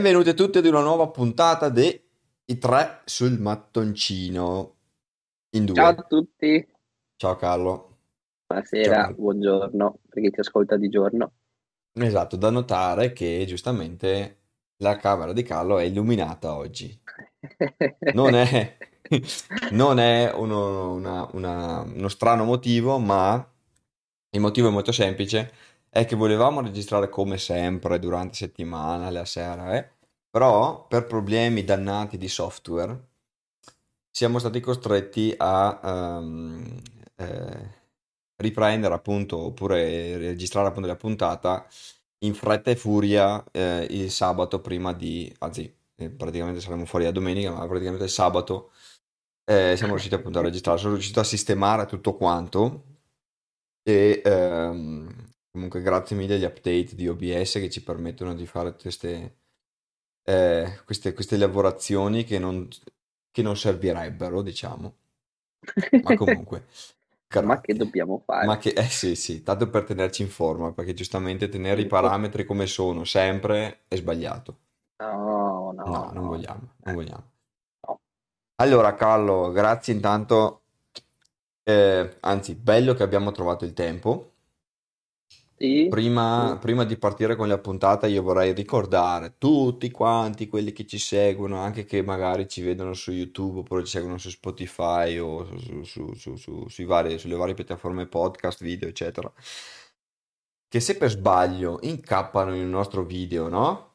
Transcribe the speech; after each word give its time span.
Benvenuti 0.00 0.30
a 0.30 0.32
tutti 0.34 0.56
ad 0.56 0.64
una 0.64 0.80
nuova 0.80 1.08
puntata 1.08 1.68
di 1.68 2.02
I 2.46 2.56
tre 2.56 3.02
sul 3.04 3.38
mattoncino. 3.38 4.76
In 5.56 5.66
due. 5.66 5.74
Ciao 5.74 5.88
a 5.90 5.94
tutti, 5.94 6.66
Ciao 7.16 7.36
Carlo. 7.36 7.98
buonasera, 8.46 8.94
Ciao. 9.02 9.12
buongiorno, 9.12 9.98
per 10.08 10.22
chi 10.22 10.30
ti 10.30 10.40
ascolta 10.40 10.78
di 10.78 10.88
giorno. 10.88 11.32
Esatto, 11.92 12.36
da 12.36 12.48
notare 12.48 13.12
che 13.12 13.44
giustamente 13.46 14.38
la 14.78 14.96
camera 14.96 15.34
di 15.34 15.42
Carlo 15.42 15.76
è 15.76 15.82
illuminata 15.84 16.54
oggi. 16.56 16.98
Non 18.14 18.34
è, 18.34 18.78
non 19.72 19.98
è 19.98 20.32
uno, 20.34 20.94
una- 20.94 21.28
una- 21.34 21.82
uno 21.82 22.08
strano 22.08 22.44
motivo, 22.44 22.98
ma 22.98 23.46
il 24.30 24.40
motivo 24.40 24.68
è 24.68 24.72
molto 24.72 24.92
semplice, 24.92 25.52
è 25.90 26.06
che 26.06 26.16
volevamo 26.16 26.60
registrare 26.60 27.08
come 27.08 27.36
sempre 27.36 27.98
durante 27.98 28.34
settimana, 28.36 29.10
la 29.10 29.24
sera, 29.24 29.76
eh? 29.76 29.90
Però 30.30 30.86
per 30.86 31.06
problemi 31.06 31.64
dannati 31.64 32.16
di 32.16 32.28
software 32.28 33.08
siamo 34.10 34.38
stati 34.38 34.60
costretti 34.60 35.34
a 35.36 35.80
ehm, 35.82 36.82
eh, 37.16 37.78
riprendere 38.36 38.94
appunto, 38.94 39.38
oppure 39.38 40.16
registrare 40.18 40.68
appunto 40.68 40.86
la 40.88 40.96
puntata 40.96 41.66
in 42.24 42.34
fretta 42.34 42.70
e 42.70 42.76
furia 42.76 43.42
eh, 43.50 43.86
il 43.90 44.10
sabato 44.10 44.60
prima 44.60 44.92
di, 44.92 45.34
anzi, 45.38 45.72
eh, 45.96 46.10
praticamente 46.10 46.60
saremo 46.60 46.84
fuori 46.86 47.04
la 47.04 47.10
domenica, 47.12 47.52
ma 47.52 47.66
praticamente 47.66 48.04
il 48.04 48.10
sabato 48.10 48.70
eh, 49.44 49.74
siamo 49.76 49.92
riusciti 49.92 50.14
appunto 50.14 50.38
a 50.38 50.42
registrare, 50.42 50.78
sono 50.78 50.92
riuscito 50.94 51.20
a 51.20 51.24
sistemare 51.24 51.86
tutto 51.86 52.14
quanto 52.14 52.84
e 53.82 54.22
ehm, 54.24 55.29
comunque 55.50 55.80
grazie 55.82 56.16
mille 56.16 56.34
agli 56.34 56.44
update 56.44 56.94
di 56.94 57.08
OBS 57.08 57.52
che 57.54 57.70
ci 57.70 57.82
permettono 57.82 58.34
di 58.34 58.46
fare 58.46 58.74
queste, 58.74 59.38
eh, 60.24 60.80
queste, 60.84 61.12
queste 61.14 61.36
lavorazioni 61.36 62.24
che 62.24 62.38
non, 62.38 62.68
che 63.30 63.42
non 63.42 63.56
servirebbero, 63.56 64.42
diciamo, 64.42 64.96
ma 66.00 66.14
comunque, 66.14 66.66
Ma 67.42 67.60
che 67.60 67.74
grazie. 67.74 67.76
dobbiamo 67.76 68.22
Ma 68.40 68.56
fare? 68.56 68.58
che, 68.58 68.70
eh 68.70 68.88
sì, 68.88 69.14
sì, 69.16 69.42
tanto 69.42 69.68
per 69.70 69.84
tenerci 69.84 70.22
in 70.22 70.30
forma, 70.30 70.72
perché 70.72 70.94
giustamente 70.94 71.48
tenere 71.48 71.82
i 71.82 71.86
parametri 71.86 72.44
come 72.46 72.66
sono 72.66 73.04
sempre 73.04 73.84
è 73.88 73.96
sbagliato. 73.96 74.58
No, 75.00 75.72
No, 75.84 75.96
no, 75.96 76.10
non 76.12 76.26
no, 76.26 76.26
vogliamo, 76.26 76.72
non 76.84 76.94
vogliamo. 76.94 77.30
no. 77.86 78.00
Allora, 78.60 78.94
Carlo, 78.94 79.50
grazie 79.50 79.92
intanto, 79.92 80.62
eh, 81.64 82.16
anzi, 82.20 82.54
bello 82.54 82.94
che 82.94 83.02
abbiamo 83.02 83.32
trovato 83.32 83.64
il 83.64 83.72
tempo. 83.72 84.29
Sì, 85.62 85.90
Prima, 85.90 86.52
sì. 86.54 86.58
prima 86.58 86.84
di 86.84 86.96
partire 86.96 87.36
con 87.36 87.46
la 87.48 87.58
puntata, 87.58 88.06
io 88.06 88.22
vorrei 88.22 88.54
ricordare 88.54 89.34
tutti 89.36 89.90
quanti 89.90 90.48
quelli 90.48 90.72
che 90.72 90.86
ci 90.86 90.98
seguono, 90.98 91.58
anche 91.60 91.84
che 91.84 92.00
magari 92.02 92.48
ci 92.48 92.62
vedono 92.62 92.94
su 92.94 93.10
YouTube 93.12 93.58
oppure 93.58 93.84
ci 93.84 93.90
seguono 93.90 94.16
su 94.16 94.30
Spotify 94.30 95.18
o 95.18 95.44
su- 95.58 96.14
su- 96.14 96.66
su- 96.68 96.84
vari- 96.86 97.18
sulle 97.18 97.34
varie 97.34 97.54
piattaforme 97.54 98.06
podcast, 98.06 98.62
video, 98.62 98.88
eccetera, 98.88 99.30
che 100.68 100.80
se 100.80 100.96
per 100.96 101.10
sbaglio 101.10 101.78
incappano 101.82 102.54
in 102.54 102.62
un 102.62 102.70
nostro 102.70 103.04
video, 103.04 103.48
no? 103.48 103.94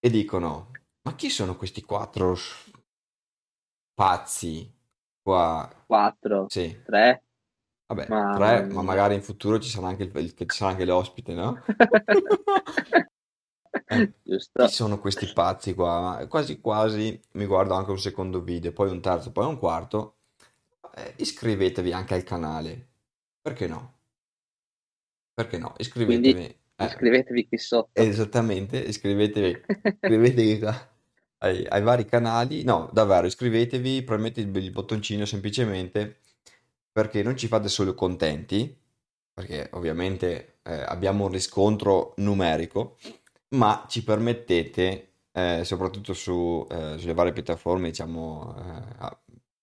E 0.00 0.10
dicono: 0.10 0.70
Ma 1.02 1.14
chi 1.14 1.28
sono 1.30 1.56
questi 1.56 1.82
quattro 1.82 2.34
pazzi 3.94 4.72
qua? 5.22 5.68
Quattro, 5.86 6.46
Sì, 6.46 6.76
tre, 6.82 7.22
vabbè, 7.86 8.06
mamma 8.08 8.34
tre, 8.34 8.66
ma 8.66 8.82
magari 8.82 9.14
in 9.14 9.22
futuro 9.22 9.58
ci 9.58 9.68
sarà 9.68 9.88
anche 9.88 10.04
il- 10.04 10.34
ci 10.36 10.46
sarà 10.48 10.70
anche 10.72 10.84
l'ospite, 10.84 11.34
no? 11.34 11.62
Eh, 13.86 14.12
chi 14.54 14.68
sono 14.68 14.98
questi 14.98 15.30
pazzi 15.32 15.74
qua? 15.74 16.24
Quasi 16.28 16.60
quasi 16.60 17.20
mi 17.32 17.44
guardo 17.44 17.74
anche 17.74 17.90
un 17.90 17.98
secondo 17.98 18.40
video, 18.40 18.72
poi 18.72 18.90
un 18.90 19.00
terzo, 19.00 19.30
poi 19.32 19.46
un 19.46 19.58
quarto. 19.58 20.18
Eh, 20.94 21.14
iscrivetevi 21.16 21.92
anche 21.92 22.14
al 22.14 22.22
canale. 22.22 22.88
Perché 23.42 23.66
no? 23.66 23.98
Perché 25.34 25.58
no? 25.58 25.72
Quindi 26.04 26.30
Iscrivetevi. 26.30 26.58
Eh, 26.76 26.84
iscrivetevi 26.86 27.48
qui 27.48 27.58
sotto. 27.58 27.90
esattamente, 28.00 28.78
iscrivetevi. 28.78 29.60
Iscrivetevi 30.00 30.60
ai, 31.38 31.66
ai 31.66 31.82
vari 31.82 32.04
canali. 32.04 32.62
No, 32.64 32.88
davvero, 32.92 33.26
iscrivetevi, 33.26 34.02
premete 34.02 34.40
il, 34.40 34.54
il 34.56 34.70
bottoncino 34.70 35.24
semplicemente 35.24 36.20
perché 36.94 37.24
non 37.24 37.36
ci 37.36 37.48
fate 37.48 37.68
solo 37.68 37.92
contenti, 37.94 38.72
perché 39.32 39.68
ovviamente 39.72 40.60
eh, 40.62 40.74
abbiamo 40.74 41.24
un 41.24 41.32
riscontro 41.32 42.14
numerico, 42.18 42.98
ma 43.56 43.84
ci 43.88 44.04
permettete, 44.04 45.14
eh, 45.32 45.64
soprattutto 45.64 46.14
su, 46.14 46.64
eh, 46.70 46.94
sulle 46.96 47.14
varie 47.14 47.32
piattaforme, 47.32 47.88
diciamo, 47.88 48.54
eh, 48.56 49.18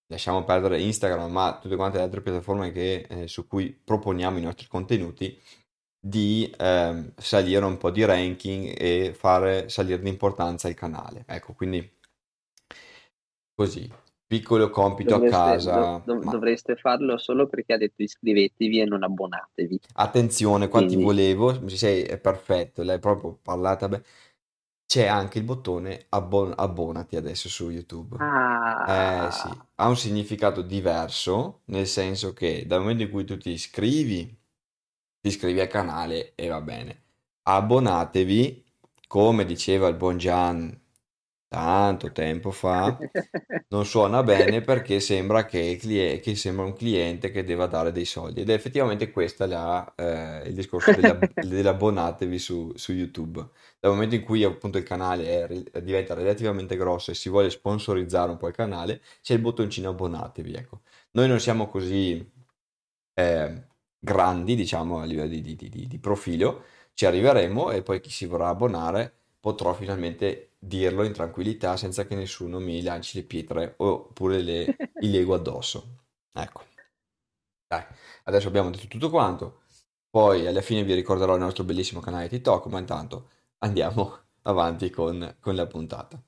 lasciamo 0.08 0.44
perdere 0.44 0.82
Instagram, 0.82 1.32
ma 1.32 1.58
tutte 1.58 1.76
quante 1.76 1.96
le 1.96 2.04
altre 2.04 2.20
piattaforme 2.20 2.70
che, 2.70 3.06
eh, 3.08 3.28
su 3.28 3.46
cui 3.46 3.70
proponiamo 3.72 4.36
i 4.36 4.42
nostri 4.42 4.66
contenuti, 4.66 5.40
di 5.98 6.52
ehm, 6.58 7.14
salire 7.16 7.64
un 7.64 7.78
po' 7.78 7.90
di 7.90 8.04
ranking 8.04 8.74
e 8.76 9.14
fare 9.14 9.70
salire 9.70 10.02
di 10.02 10.08
importanza 10.10 10.68
il 10.68 10.74
canale. 10.74 11.24
Ecco, 11.26 11.54
quindi 11.54 11.98
così, 13.54 13.90
piccolo 14.32 14.70
compito 14.70 15.14
a 15.14 15.20
Dovreste, 15.20 15.60
casa, 15.60 15.70
do- 15.70 15.98
dov- 16.02 16.22
ma 16.22 16.34
dovreste 16.34 16.76
farlo 16.76 17.18
solo 17.18 17.46
perché 17.46 17.74
ha 17.74 17.76
detto 17.76 18.02
iscrivetevi 18.02 18.80
e 18.80 18.84
non 18.86 19.02
abbonatevi. 19.02 19.78
attenzione, 19.94 20.68
qua 20.68 20.84
ti 20.84 20.96
Quindi, 20.96 20.96
volevo, 20.96 21.66
sei, 21.68 22.02
è 22.04 22.18
perfetto, 22.18 22.82
l'hai 22.82 22.98
proprio 22.98 23.34
parlata 23.42 23.88
bene. 23.88 24.04
C'è 24.86 25.06
anche 25.06 25.38
il 25.38 25.44
bottone 25.44 26.06
abbon- 26.10 26.52
abbonati 26.56 27.16
adesso 27.16 27.48
su 27.48 27.70
YouTube. 27.70 28.22
Eh 28.82 29.30
sì, 29.30 29.58
ah, 29.58 29.66
ha 29.76 29.88
un 29.88 29.96
significato 29.96 30.62
diverso, 30.62 31.62
nel 31.66 31.86
senso 31.86 32.32
che 32.32 32.66
dal 32.66 32.80
momento 32.80 33.02
in 33.04 33.10
cui 33.10 33.24
tu 33.24 33.38
ti 33.38 33.50
iscrivi, 33.50 34.26
ti 35.20 35.28
iscrivi 35.28 35.60
al 35.60 35.68
canale 35.68 36.34
e 36.34 36.48
va 36.48 36.60
bene. 36.60 37.02
Abbonatevi, 37.44 38.64
come 39.08 39.44
diceva 39.44 39.88
il 39.88 39.96
buon 39.96 40.18
Gian 40.18 40.80
tanto 41.52 42.12
tempo 42.12 42.50
fa, 42.50 43.04
non 43.68 43.84
suona 43.86 44.22
bene 44.22 44.60
perché 44.62 45.00
sembra 45.00 45.44
che, 45.46 45.58
il 45.58 45.78
clie- 45.78 46.20
che 46.20 46.34
sembra 46.36 46.64
un 46.64 46.72
cliente 46.74 47.30
che 47.30 47.44
deva 47.44 47.66
dare 47.66 47.92
dei 47.92 48.04
soldi. 48.06 48.40
Ed 48.42 48.50
è 48.50 48.54
effettivamente 48.54 49.10
questo 49.10 49.44
eh, 49.44 50.42
il 50.46 50.54
discorso 50.54 50.92
dell'abbonatevi 50.92 52.38
su, 52.38 52.72
su 52.74 52.92
YouTube. 52.92 53.46
Dal 53.80 53.92
momento 53.92 54.14
in 54.14 54.22
cui 54.22 54.44
appunto 54.44 54.78
il 54.78 54.84
canale 54.84 55.46
è 55.72 55.80
diventa 55.82 56.14
relativamente 56.14 56.76
grosso 56.76 57.10
e 57.10 57.14
si 57.14 57.28
vuole 57.28 57.50
sponsorizzare 57.50 58.30
un 58.30 58.36
po' 58.38 58.48
il 58.48 58.54
canale, 58.54 59.00
c'è 59.22 59.34
il 59.34 59.40
bottoncino 59.40 59.90
abbonatevi, 59.90 60.52
ecco. 60.54 60.80
Noi 61.12 61.28
non 61.28 61.40
siamo 61.40 61.68
così 61.68 62.24
eh, 63.14 63.66
grandi, 63.98 64.54
diciamo, 64.54 65.00
a 65.00 65.04
livello 65.04 65.28
di, 65.28 65.40
di- 65.40 65.56
di- 65.56 65.68
di- 65.68 65.86
di 65.86 65.98
profilo, 65.98 66.64
ci 66.94 67.06
arriveremo 67.06 67.70
e 67.70 67.82
poi 67.82 68.00
chi 68.00 68.10
si 68.10 68.26
vorrà 68.26 68.48
abbonare 68.48 69.12
potrò 69.40 69.72
finalmente 69.74 70.51
dirlo 70.64 71.02
in 71.04 71.12
tranquillità 71.12 71.76
senza 71.76 72.06
che 72.06 72.14
nessuno 72.14 72.60
mi 72.60 72.82
lanci 72.82 73.18
le 73.18 73.24
pietre 73.24 73.74
oppure 73.78 74.40
le, 74.42 74.76
i 74.98 75.10
lego 75.10 75.34
addosso. 75.34 76.04
Ecco, 76.32 76.62
dai, 77.66 77.84
adesso 78.24 78.46
abbiamo 78.48 78.70
detto 78.70 78.86
tutto 78.86 79.10
quanto, 79.10 79.62
poi 80.10 80.46
alla 80.46 80.60
fine 80.60 80.84
vi 80.84 80.94
ricorderò 80.94 81.34
il 81.34 81.40
nostro 81.40 81.64
bellissimo 81.64 82.00
canale 82.00 82.28
TikTok, 82.28 82.66
ma 82.66 82.78
intanto 82.78 83.30
andiamo 83.58 84.18
avanti 84.42 84.90
con, 84.90 85.36
con 85.40 85.54
la 85.56 85.66
puntata. 85.66 86.22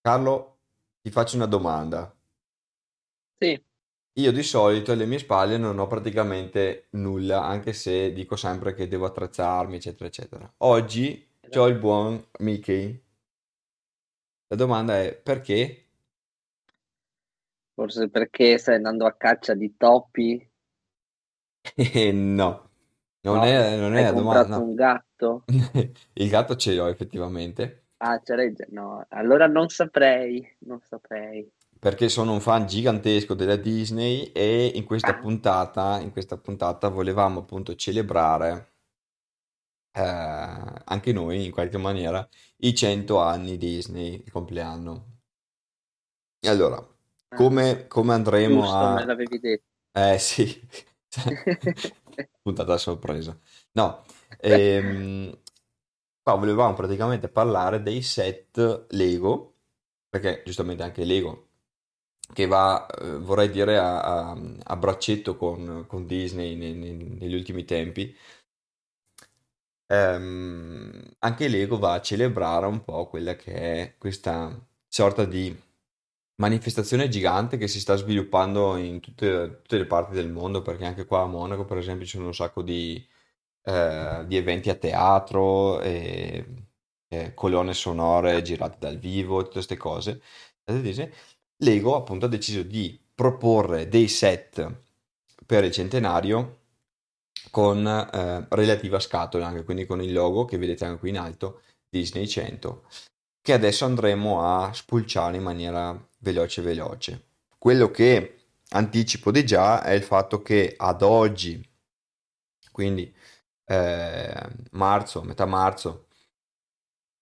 Carlo, 0.00 0.58
ti 1.00 1.08
faccio 1.12 1.36
una 1.36 1.46
domanda. 1.46 2.12
Sì, 3.40 3.60
Io 4.18 4.32
di 4.32 4.42
solito 4.42 4.92
alle 4.92 5.06
mie 5.06 5.18
spalle 5.18 5.56
non 5.56 5.78
ho 5.78 5.86
praticamente 5.86 6.88
nulla, 6.90 7.44
anche 7.44 7.72
se 7.72 8.12
dico 8.12 8.36
sempre 8.36 8.74
che 8.74 8.86
devo 8.88 9.06
attrezzarmi, 9.06 9.76
eccetera, 9.76 10.06
eccetera. 10.06 10.54
Oggi 10.58 11.27
ho 11.56 11.66
il 11.68 11.78
buon 11.78 12.22
Mickey. 12.40 13.02
La 14.48 14.56
domanda 14.56 15.00
è 15.00 15.14
perché? 15.14 15.86
forse 17.72 18.10
perché 18.10 18.58
stai 18.58 18.74
andando 18.74 19.06
a 19.06 19.14
caccia 19.14 19.54
di 19.54 19.74
topi? 19.78 20.46
Eh, 21.76 22.12
no, 22.12 22.70
non 23.20 23.42
No, 23.42 23.44
è, 23.44 23.76
non 23.76 23.94
è 23.94 24.02
hai 24.02 24.04
la 24.04 24.12
domanda, 24.12 24.46
comprato 24.46 24.58
no. 24.58 24.70
un 24.70 24.74
gatto? 24.74 25.46
Il 26.14 26.28
gatto 26.28 26.56
ce 26.56 26.74
l'ho 26.74 26.86
effettivamente, 26.86 27.86
Ah, 28.00 28.20
c'era 28.20 28.50
già. 28.52 28.64
No, 28.70 29.04
allora 29.10 29.46
non 29.46 29.68
saprei, 29.68 30.56
non 30.60 30.80
saprei. 30.80 31.48
perché 31.80 32.08
sono 32.08 32.32
un 32.32 32.40
fan 32.40 32.66
gigantesco 32.66 33.34
della 33.34 33.56
Disney 33.56 34.30
e 34.32 34.66
in 34.74 34.84
questa 34.84 35.14
Ah, 35.14 35.18
puntata, 35.18 35.98
in 36.00 36.10
questa 36.12 36.36
puntata 36.36 36.88
volevamo 36.88 37.40
appunto 37.40 37.74
celebrare 37.74 38.74
eh, 39.98 40.82
anche 40.84 41.12
noi 41.12 41.44
in 41.46 41.52
qualche 41.52 41.78
maniera 41.78 42.26
i 42.58 42.74
100 42.74 43.18
anni 43.20 43.56
Disney, 43.58 44.22
il 44.24 44.30
compleanno. 44.30 45.18
E 46.40 46.48
allora, 46.48 46.84
come, 47.32 47.86
come 47.88 48.14
andremo 48.14 48.70
giusto, 48.70 48.88
me 48.88 49.04
a... 49.04 49.04
l'avevi 49.04 49.38
detto. 49.38 49.66
Eh 49.92 50.18
sì, 50.18 50.60
puntata 52.42 52.76
sorpresa. 52.78 53.38
No, 53.72 54.04
ehm, 54.38 55.36
Qua 56.22 56.34
volevamo 56.36 56.74
praticamente 56.74 57.28
parlare 57.30 57.82
dei 57.82 58.02
set 58.02 58.86
Lego, 58.90 59.56
perché 60.10 60.42
giustamente 60.46 60.82
anche 60.84 61.04
Lego, 61.04 61.48
che 62.34 62.46
va, 62.46 62.86
eh, 62.86 63.18
vorrei 63.18 63.50
dire, 63.50 63.78
a, 63.78 64.00
a- 64.32 64.38
a 64.64 64.76
braccetto 64.76 65.36
con, 65.36 65.84
con 65.88 66.06
Disney 66.06 66.56
ne- 66.56 66.72
ne- 66.74 66.92
negli 66.92 67.34
ultimi 67.34 67.64
tempi. 67.64 68.14
Ehm, 69.90 71.02
anche 71.20 71.48
Lego 71.48 71.78
va 71.78 71.94
a 71.94 72.00
celebrare 72.00 72.66
un 72.66 72.84
po' 72.84 73.06
quella 73.08 73.34
che 73.36 73.52
è 73.54 73.94
questa 73.98 74.54
sorta 74.86 75.24
di 75.24 75.54
manifestazione 76.36 77.08
gigante 77.08 77.56
che 77.58 77.68
si 77.68 77.80
sta 77.80 77.96
sviluppando 77.96 78.76
in 78.76 79.00
tutte, 79.00 79.60
tutte 79.62 79.78
le 79.78 79.86
parti 79.86 80.14
del 80.14 80.30
mondo, 80.30 80.62
perché 80.62 80.84
anche 80.86 81.06
qua 81.06 81.22
a 81.22 81.26
Monaco, 81.26 81.64
per 81.64 81.78
esempio, 81.78 82.06
ci 82.06 82.16
sono 82.16 82.28
un 82.28 82.34
sacco 82.34 82.62
di, 82.62 83.04
eh, 83.64 84.24
di 84.26 84.36
eventi 84.36 84.70
a 84.70 84.74
teatro, 84.76 85.80
e, 85.80 86.44
e 87.08 87.34
colonne 87.34 87.74
sonore 87.74 88.42
girate 88.42 88.76
dal 88.80 88.98
vivo, 88.98 89.38
tutte 89.40 89.54
queste 89.54 89.76
cose. 89.76 90.22
Lego 91.60 91.96
appunto 91.96 92.26
ha 92.26 92.28
deciso 92.28 92.62
di 92.62 92.98
proporre 93.14 93.88
dei 93.88 94.08
set 94.08 94.84
per 95.46 95.64
il 95.64 95.72
centenario 95.72 96.57
con 97.50 97.86
eh, 97.86 98.46
relativa 98.50 98.98
scatola, 99.00 99.46
anche 99.46 99.64
quindi 99.64 99.86
con 99.86 100.02
il 100.02 100.12
logo 100.12 100.44
che 100.44 100.58
vedete 100.58 100.84
anche 100.84 100.98
qui 100.98 101.10
in 101.10 101.18
alto, 101.18 101.62
Disney 101.88 102.26
100, 102.26 102.84
che 103.40 103.52
adesso 103.52 103.84
andremo 103.84 104.42
a 104.42 104.72
spulciare 104.72 105.36
in 105.36 105.42
maniera 105.42 105.98
veloce 106.18 106.62
veloce. 106.62 107.26
Quello 107.58 107.90
che 107.90 108.34
anticipo 108.70 109.30
di 109.30 109.44
già 109.44 109.82
è 109.82 109.92
il 109.92 110.02
fatto 110.02 110.42
che 110.42 110.74
ad 110.76 111.02
oggi, 111.02 111.66
quindi 112.70 113.12
eh, 113.64 114.48
marzo, 114.72 115.22
metà 115.22 115.46
marzo, 115.46 116.08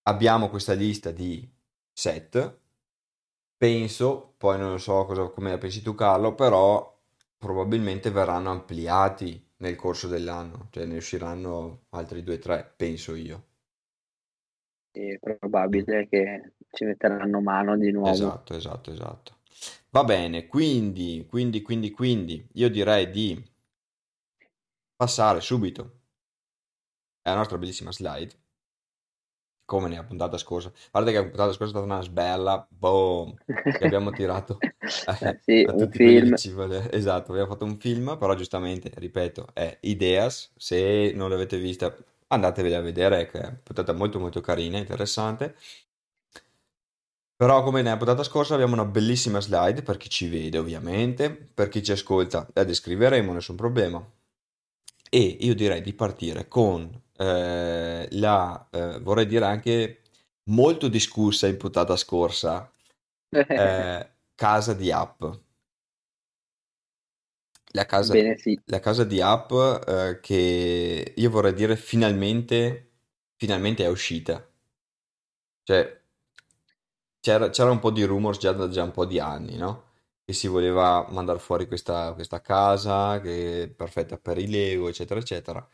abbiamo 0.02 0.48
questa 0.48 0.72
lista 0.72 1.10
di 1.10 1.48
set. 1.92 2.60
Penso, 3.56 4.34
poi 4.36 4.58
non 4.58 4.78
so 4.78 5.04
cosa, 5.06 5.28
come 5.28 5.50
la 5.50 5.58
pensi 5.58 5.82
tu 5.82 5.94
Carlo, 5.94 6.34
però 6.34 6.94
probabilmente 7.38 8.10
verranno 8.10 8.50
ampliati 8.50 9.45
nel 9.58 9.76
corso 9.76 10.08
dell'anno, 10.08 10.68
cioè 10.70 10.84
ne 10.84 10.96
usciranno 10.96 11.84
altri 11.90 12.22
due 12.22 12.34
o 12.34 12.38
tre, 12.38 12.72
penso 12.76 13.14
io. 13.14 13.44
È 14.90 15.18
probabile 15.18 16.08
che 16.08 16.52
ci 16.70 16.84
metteranno 16.84 17.40
mano 17.40 17.76
di 17.76 17.90
nuovo. 17.90 18.10
Esatto, 18.10 18.54
esatto, 18.54 18.90
esatto. 18.90 19.34
Va 19.90 20.04
bene, 20.04 20.46
quindi, 20.46 21.26
quindi, 21.28 21.62
quindi, 21.62 21.90
quindi, 21.90 22.46
io 22.54 22.68
direi 22.68 23.10
di 23.10 23.42
passare 24.94 25.40
subito 25.40 26.00
alla 27.22 27.36
nostra 27.36 27.58
bellissima 27.58 27.92
slide, 27.92 28.34
come 29.66 29.88
nella 29.88 30.04
puntata 30.04 30.38
scorsa. 30.38 30.72
Guarda 30.90 31.10
che 31.10 31.16
la 31.18 31.22
puntata 31.24 31.52
scorsa 31.52 31.64
è 31.66 31.68
stata 31.68 31.84
una 31.84 32.02
sbella, 32.02 32.66
boom, 32.70 33.36
che 33.76 33.84
abbiamo 33.84 34.12
tirato 34.12 34.64
Eh 35.20 35.38
sì, 35.42 35.68
a 35.68 35.74
tutti 35.74 35.98
film. 35.98 36.36
vole- 36.54 36.90
Esatto, 36.92 37.32
abbiamo 37.32 37.50
fatto 37.50 37.64
un 37.64 37.78
film, 37.78 38.16
però 38.18 38.34
giustamente, 38.34 38.90
ripeto, 38.96 39.48
è 39.52 39.76
Ideas, 39.82 40.52
se 40.56 41.12
non 41.14 41.30
l'avete 41.30 41.58
vista 41.58 41.94
andatevela 42.28 42.78
a 42.78 42.80
vedere, 42.80 43.26
che 43.26 43.38
è 43.40 43.46
una 43.46 43.60
puntata 43.62 43.92
molto 43.92 44.18
molto 44.20 44.40
carina, 44.40 44.78
interessante. 44.78 45.56
Però 47.34 47.62
come 47.62 47.80
nella 47.80 47.96
puntata 47.96 48.22
scorsa 48.22 48.52
abbiamo 48.52 48.74
una 48.74 48.84
bellissima 48.84 49.40
slide 49.40 49.80
per 49.82 49.96
chi 49.96 50.10
ci 50.10 50.28
vede 50.28 50.58
ovviamente, 50.58 51.30
per 51.30 51.70
chi 51.70 51.82
ci 51.82 51.92
ascolta 51.92 52.46
la 52.52 52.62
descriveremo, 52.64 53.32
nessun 53.32 53.56
problema. 53.56 54.06
E 55.16 55.36
io 55.40 55.54
direi 55.54 55.80
di 55.80 55.94
partire 55.94 56.46
con 56.46 56.90
eh, 57.16 58.08
la, 58.10 58.68
eh, 58.70 58.98
vorrei 59.00 59.26
dire 59.26 59.46
anche 59.46 60.02
molto 60.50 60.88
discussa 60.88 61.46
in 61.46 61.56
puntata 61.56 61.96
scorsa, 61.96 62.70
eh, 63.52 64.10
casa 64.34 64.74
di 64.74 64.90
app. 64.92 65.24
La 67.74 67.86
casa, 67.86 68.12
Bene, 68.12 68.36
sì. 68.38 68.60
la 68.64 68.80
casa 68.80 69.04
di 69.04 69.20
app 69.20 69.52
eh, 69.52 70.18
che 70.20 71.12
io 71.16 71.30
vorrei 71.30 71.52
dire 71.54 71.76
finalmente, 71.76 72.94
finalmente 73.36 73.84
è 73.84 73.88
uscita. 73.88 74.44
Cioè, 75.64 76.00
c'era 77.20 77.50
c'era 77.50 77.70
un 77.70 77.78
po' 77.78 77.90
di 77.90 78.04
rumors 78.04 78.38
già 78.38 78.52
da 78.52 78.68
già 78.70 78.82
un 78.82 78.90
po' 78.92 79.04
di 79.04 79.18
anni, 79.20 79.56
no? 79.58 79.85
Che 80.26 80.32
si 80.32 80.48
voleva 80.48 81.06
mandare 81.10 81.38
fuori 81.38 81.68
questa, 81.68 82.12
questa 82.12 82.40
casa, 82.40 83.20
che 83.20 83.62
è 83.62 83.68
perfetta 83.68 84.18
per 84.18 84.38
i 84.38 84.50
Lego, 84.50 84.88
eccetera, 84.88 85.20
eccetera. 85.20 85.64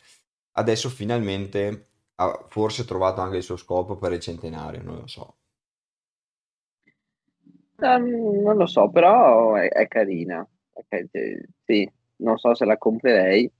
Adesso 0.56 0.90
finalmente 0.90 1.87
ha 2.16 2.44
forse 2.50 2.84
trovato 2.84 3.22
anche 3.22 3.38
il 3.38 3.43
suo 3.43 3.56
scopo 3.56 3.96
per 3.96 4.12
il 4.12 4.20
centenario, 4.20 4.82
non 4.82 4.96
lo 4.96 5.06
so. 5.06 5.37
Ehm, 7.78 8.43
non 8.43 8.58
lo 8.58 8.66
so, 8.66 8.90
però 8.90 9.54
è, 9.54 9.70
è 9.70 9.88
carina. 9.88 10.46
Ok, 10.72 11.08
eh, 11.12 11.48
sì, 11.64 11.90
non 12.16 12.37
so 12.37 12.55
se 12.55 12.66
la 12.66 12.76
comprerei, 12.76 13.50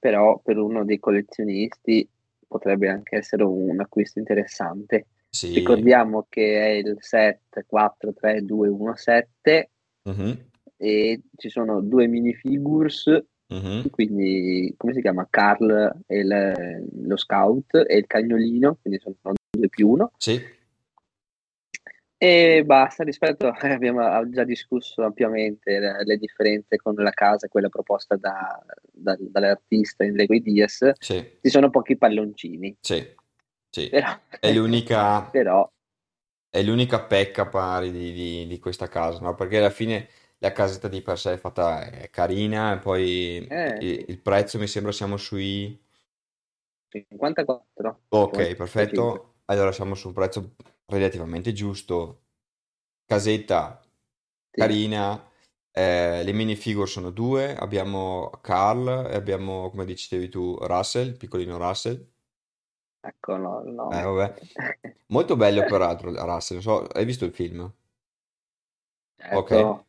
però 0.00 0.40
per 0.40 0.58
uno 0.58 0.84
dei 0.84 0.98
collezionisti 0.98 2.10
potrebbe 2.48 2.88
anche 2.88 3.18
essere 3.18 3.44
un 3.44 3.80
acquisto 3.80 4.18
interessante. 4.18 5.06
Sì. 5.28 5.54
Ricordiamo 5.54 6.26
che 6.28 6.60
è 6.60 6.68
il 6.78 6.96
set 6.98 7.64
43217 7.64 9.70
Mhm, 10.06 10.50
e 10.76 11.20
ci 11.36 11.48
sono 11.48 11.80
due 11.80 12.06
minifigures, 12.06 13.06
mhm. 13.48 13.90
quindi 13.90 14.72
come 14.76 14.92
si 14.92 15.00
chiama? 15.00 15.26
Carl 15.28 16.02
e 16.06 16.18
il- 16.18 16.88
lo 17.06 17.16
scout 17.16 17.74
e 17.86 17.96
il 17.96 18.06
cagnolino, 18.06 18.76
quindi 18.80 19.00
sono 19.00 19.16
due 19.50 19.68
più 19.68 19.88
uno. 19.88 20.12
Sì, 20.16 20.40
E 22.18 22.62
basta, 22.64 23.04
rispetto, 23.04 23.46
abbiamo 23.48 24.26
già 24.30 24.44
discusso 24.44 25.02
ampiamente 25.02 25.78
le, 25.78 26.02
le 26.02 26.16
differenze 26.16 26.76
con 26.78 26.94
la 26.94 27.10
casa, 27.10 27.46
quella 27.48 27.68
proposta 27.68 28.16
da, 28.16 28.58
da- 28.90 29.16
dall'artista 29.20 30.02
in 30.04 30.14
Lego 30.14 30.32
Ideas, 30.34 30.92
sì, 30.98 31.22
ci 31.42 31.50
sono 31.50 31.68
pochi 31.68 31.96
palloncini, 31.98 32.74
sì, 32.80 33.06
sì. 33.68 33.90
però, 33.90 34.08
È 34.40 34.50
l'unica 34.52 35.24
però 35.30 35.70
è 36.58 36.62
l'unica 36.62 37.00
pecca 37.02 37.46
pari 37.46 37.90
di, 37.92 38.12
di- 38.12 38.46
di 38.46 38.58
questa 38.58 38.88
casa, 38.88 39.20
no? 39.20 39.34
Perché 39.34 39.58
alla 39.58 39.70
fine 39.70 40.08
la 40.38 40.52
casetta 40.52 40.88
di 40.88 41.02
per 41.02 41.18
sé 41.18 41.34
è 41.34 41.36
fatta 41.38 41.82
è 41.90 42.10
carina 42.10 42.74
e 42.74 42.78
poi 42.78 43.36
eh, 43.48 43.78
il, 43.78 44.04
il 44.08 44.20
prezzo 44.20 44.58
mi 44.58 44.66
sembra 44.66 44.92
siamo 44.92 45.16
sui... 45.16 45.78
54, 46.90 48.00
Ok, 48.08 48.54
55. 48.56 48.56
perfetto. 48.56 49.34
Allora 49.46 49.72
siamo 49.72 49.94
su 49.94 50.08
un 50.08 50.14
prezzo 50.14 50.54
relativamente 50.86 51.52
giusto. 51.52 52.24
Casetta 53.04 53.80
Sì, 54.54 54.76
carina. 54.76 55.22
eh, 55.72 56.22
le 56.24 56.32
minifigure 56.32 56.86
sono 56.86 57.10
due. 57.10 57.54
Abbiamo 57.56 58.30
Carl 58.42 58.88
e 59.10 59.14
abbiamo, 59.14 59.70
come 59.70 59.84
dicevi 59.84 60.28
tu, 60.28 60.56
Russell, 60.62 61.16
piccolino 61.16 61.58
Russell. 61.58 62.06
Ecco 63.06 63.36
no, 63.36 63.62
il 63.64 63.72
Eh, 63.88 64.00
vabbè. 64.02 64.34
Molto 65.08 65.36
bello 65.36 65.64
peraltro 65.64 66.10
Russell. 66.24 66.60
So, 66.60 66.86
hai 66.86 67.04
visto 67.04 67.24
il 67.24 67.32
film? 67.32 67.72
Ok. 69.30 69.50
Certo, 69.50 69.86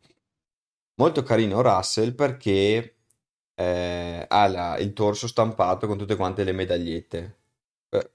Molto 0.95 1.23
carino 1.23 1.61
Russell 1.61 2.13
perché 2.15 2.95
eh, 3.55 4.25
ha 4.27 4.47
la- 4.47 4.77
il 4.79 4.93
torso 4.93 5.27
stampato 5.27 5.87
con 5.87 5.97
tutte 5.97 6.15
quante 6.15 6.43
le 6.43 6.51
medagliette. 6.51 7.37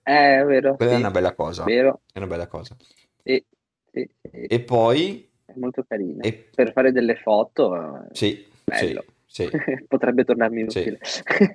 Eh, 0.05 0.41
è 0.41 0.45
vero, 0.45 0.77
quella 0.77 0.93
è 0.93 0.97
sì, 0.97 0.97
una 0.97 1.11
bella 1.11 1.35
cosa. 1.35 1.65
vero, 1.65 2.03
È 2.13 2.19
una 2.19 2.27
bella 2.27 2.47
cosa. 2.49 2.77
sì, 3.25 3.45
sì, 3.93 4.09
E 4.57 4.59
poi, 4.61 5.29
è 5.45 5.53
molto 5.57 5.85
carina. 5.85 6.29
e, 6.29 6.51
Per 6.53 6.73
fare 6.73 6.93
delle 6.93 7.17
foto, 7.17 7.75
eh, 7.77 8.09
sì, 8.11 8.47
bello, 8.65 9.05
sì, 9.27 9.51
potrebbe 9.89 10.25
tornarmi 10.25 10.63
utile. 10.63 10.99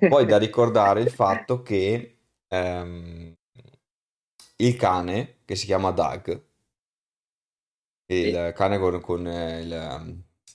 Poi 0.06 0.26
da 0.26 0.38
ricordare 0.38 1.02
il 1.02 1.10
fatto 1.10 1.62
che 1.62 2.18
ehm, 2.48 3.34
il 4.58 4.76
cane, 4.76 5.38
che 5.44 5.56
si 5.56 5.66
chiama 5.66 5.90
Doug, 5.90 6.44
il 8.06 8.52
cane 8.54 8.78
con, 8.78 9.00
con, 9.00 9.26
eh, 9.26 9.60
il, 9.62 9.72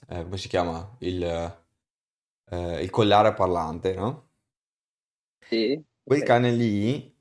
eh, 0.08 0.22
come 0.22 0.36
si 0.38 0.48
chiama? 0.48 0.94
Il, 1.00 1.22
eh, 1.22 2.82
il 2.82 2.90
collare 2.90 3.34
parlante, 3.34 3.94
no? 3.94 4.28
sì, 5.40 5.84
Quel 6.02 6.22
ok. 6.22 6.22
cane 6.22 6.50
lì 6.50 7.14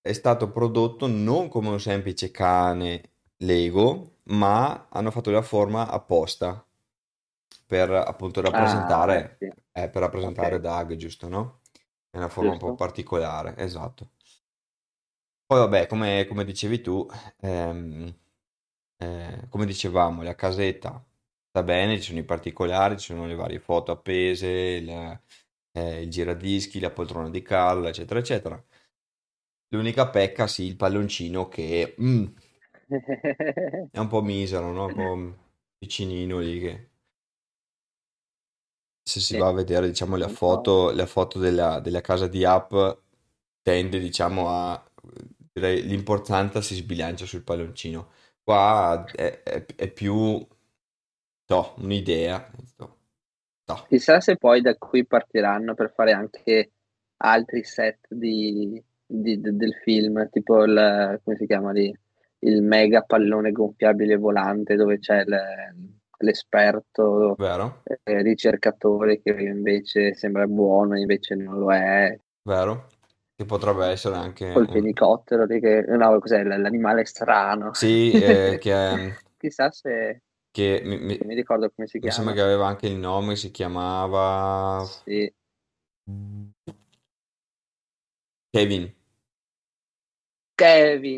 è 0.00 0.12
stato 0.12 0.50
prodotto 0.50 1.06
non 1.06 1.48
come 1.48 1.68
un 1.68 1.78
semplice 1.78 2.30
cane 2.30 3.10
Lego, 3.36 4.16
ma 4.24 4.88
hanno 4.90 5.10
fatto 5.12 5.30
la 5.30 5.42
forma 5.42 5.88
apposta 5.88 6.66
per 7.66 7.90
appunto 7.90 8.40
Ah, 8.50 8.82
rappresentare, 8.82 9.40
sì, 9.40 9.50
eh, 9.72 9.88
per 9.88 10.02
rappresentare 10.02 10.58
ok, 10.58 10.60
Doug, 10.60 10.94
giusto, 10.96 11.28
no? 11.28 11.60
È 12.10 12.16
una 12.16 12.28
forma 12.28 12.52
un 12.52 12.58
po' 12.58 12.72
giusto. 12.72 12.74
particolare, 12.74 13.56
esatto. 13.58 14.10
Poi 15.48 15.58
vabbè, 15.60 15.86
come, 15.88 16.26
come 16.28 16.44
dicevi 16.44 16.80
tu, 16.82 17.06
ehm, 17.40 18.14
eh, 18.98 19.46
come 19.50 19.66
dicevamo, 19.66 20.22
la 20.22 20.34
casetta 20.34 21.04
sta 21.48 21.62
bene, 21.62 21.96
ci 21.98 22.08
sono 22.08 22.18
i 22.20 22.24
particolari, 22.24 22.98
ci 22.98 23.06
sono 23.12 23.26
le 23.26 23.34
varie 23.34 23.58
foto 23.60 23.92
appese, 23.92 24.46
il, 24.48 25.20
eh, 25.72 26.02
il 26.02 26.10
giradischi, 26.10 26.80
la 26.80 26.90
poltrona 26.90 27.30
di 27.30 27.42
Carl, 27.42 27.86
eccetera, 27.86 28.20
eccetera. 28.20 28.62
L'unica 29.70 30.10
pecca, 30.10 30.46
sì, 30.46 30.64
il 30.64 30.76
palloncino 30.76 31.48
che 31.48 31.94
mm, 31.98 32.26
è 33.90 33.98
un 33.98 34.08
po' 34.08 34.22
misero, 34.22 34.72
no? 34.72 34.86
Un 34.86 34.92
po' 34.94 35.36
piccinino 35.76 36.38
lì 36.38 36.58
che... 36.60 36.90
Se 39.02 39.20
si 39.20 39.34
Sì, 39.34 39.36
va 39.36 39.48
a 39.48 39.52
vedere, 39.52 39.88
diciamo, 39.88 40.16
po'. 40.24 40.28
foto, 40.28 40.90
le 40.90 41.06
foto 41.06 41.38
della, 41.38 41.80
della 41.80 42.00
casa 42.02 42.26
di 42.28 42.44
App 42.44 42.72
tende, 43.62 43.98
diciamo, 43.98 44.48
a... 44.48 44.82
direi, 45.58 45.82
l'importanza 45.86 46.60
si 46.60 46.74
sbilancia 46.74 47.26
sul 47.26 47.42
palloncino. 47.42 48.10
Qua 48.42 49.04
è, 49.14 49.42
è- 49.42 49.66
è 49.76 49.90
più, 49.90 50.14
no, 51.48 51.74
un'idea. 51.78 52.50
No, 52.78 52.96
no. 53.66 53.86
Chissà 53.88 54.20
se 54.20 54.36
poi 54.36 54.60
da 54.60 54.74
qui 54.76 55.06
partiranno 55.06 55.74
per 55.74 55.92
fare 55.94 56.12
anche 56.12 56.72
altri 57.18 57.64
set 57.64 58.06
di, 58.08 58.82
di- 59.04 59.40
de- 59.40 59.56
del 59.56 59.74
film, 59.82 60.28
tipo 60.30 60.62
il, 60.64 61.20
come 61.24 61.36
si 61.36 61.46
chiama 61.46 61.72
lì? 61.72 61.94
Il 62.40 62.62
mega 62.62 63.02
pallone 63.02 63.50
gonfiabile 63.50 64.16
volante 64.16 64.76
dove 64.76 64.98
c'è 64.98 65.20
il- 65.22 65.96
l'esperto 66.20 67.36
eh, 68.04 68.22
ricercatore 68.22 69.20
che 69.22 69.30
invece 69.30 70.14
sembra 70.14 70.46
buono, 70.46 70.98
invece 70.98 71.34
non 71.34 71.58
lo 71.58 71.72
è. 71.72 72.16
Vero? 72.42 72.88
Che 73.38 73.46
potrebbe 73.46 73.86
essere 73.86 74.16
anche 74.16 74.44
Col 74.50 74.66
un... 74.66 74.68
fenicottero, 74.70 75.44
lì 75.44 75.60
che, 75.60 75.82
no, 75.82 76.18
cos'è? 76.18 76.42
L'animale 76.42 77.04
strano. 77.04 77.70
Sì, 77.72 78.16
eh, 78.18 78.58
che, 78.60 79.14
Chissà 79.38 79.70
se, 79.70 80.22
che 80.50 80.82
mi, 80.84 80.98
mi- 80.98 81.18
mi 81.24 81.34
ricordo 81.34 81.70
come 81.70 81.86
si 81.86 82.00
mi 82.00 82.10
sembra 82.10 82.34
chiama. 82.34 82.34
che 82.34 82.40
aveva 82.42 82.66
anche 82.66 82.86
il 82.88 82.96
nome, 82.96 83.36
si 83.36 83.50
chiamava 83.50 84.84
Sì, 85.04 85.32
Kevin, 88.52 88.92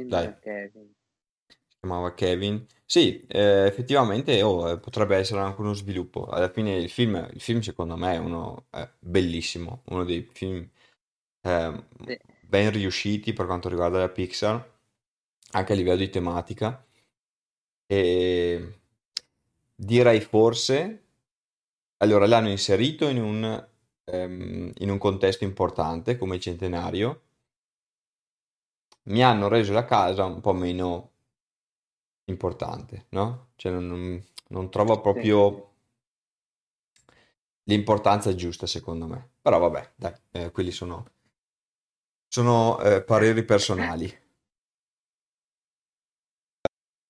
dai, 0.08 0.26
Kevin, 0.26 0.36
Kevin. 0.40 0.94
si 1.68 1.76
chiamava 1.80 2.14
Kevin. 2.14 2.66
Sì, 2.84 3.24
eh, 3.26 3.66
effettivamente 3.66 4.42
oh, 4.42 4.70
eh, 4.70 4.78
potrebbe 4.78 5.16
essere 5.16 5.40
anche 5.40 5.60
uno 5.60 5.72
sviluppo. 5.74 6.26
Alla 6.26 6.50
fine 6.50 6.74
il 6.76 6.90
film, 6.90 7.28
il 7.32 7.40
film 7.40 7.60
secondo 7.60 7.96
me 7.96 8.14
è 8.14 8.18
uno 8.18 8.66
è 8.70 8.88
bellissimo, 8.98 9.82
uno 9.86 10.04
dei 10.04 10.28
film 10.32 10.68
eh, 11.42 11.84
Sì. 12.04 12.18
ben 12.40 12.70
riusciti 12.70 13.32
per 13.32 13.46
quanto 13.46 13.68
riguarda 13.68 13.98
la 13.98 14.08
Pixar, 14.08 14.70
anche 15.52 15.72
a 15.72 15.76
livello 15.76 15.96
di 15.98 16.10
tematica. 16.10 16.84
E 17.88 18.00
direi 19.74 20.20
forse, 20.20 21.02
allora 21.98 22.26
l'hanno 22.26 22.50
inserito 22.50 23.08
in 23.08 23.20
un, 23.22 23.68
ehm, 24.04 24.72
in 24.78 24.90
un 24.90 24.98
contesto 24.98 25.44
importante 25.44 26.16
come 26.18 26.36
il 26.36 26.40
centenario, 26.42 27.22
mi 29.10 29.22
hanno 29.22 29.48
reso 29.48 29.74
la 29.74 29.84
casa 29.84 30.24
un 30.24 30.40
po' 30.40 30.54
meno 30.54 31.10
importante, 32.26 33.06
no? 33.10 33.48
Cioè 33.56 33.72
non, 33.72 34.22
non- 34.48 34.70
trovo 34.70 35.00
proprio 35.02 35.72
l'importanza 37.64 38.34
giusta 38.34 38.66
secondo 38.66 39.06
me. 39.06 39.30
Però 39.40 39.58
vabbè, 39.58 39.92
dai, 39.96 40.12
eh, 40.32 40.50
quelli 40.50 40.70
sono, 40.70 41.06
sono 42.30 42.80
eh, 42.80 43.02
pareri 43.02 43.44
personali. 43.44 44.08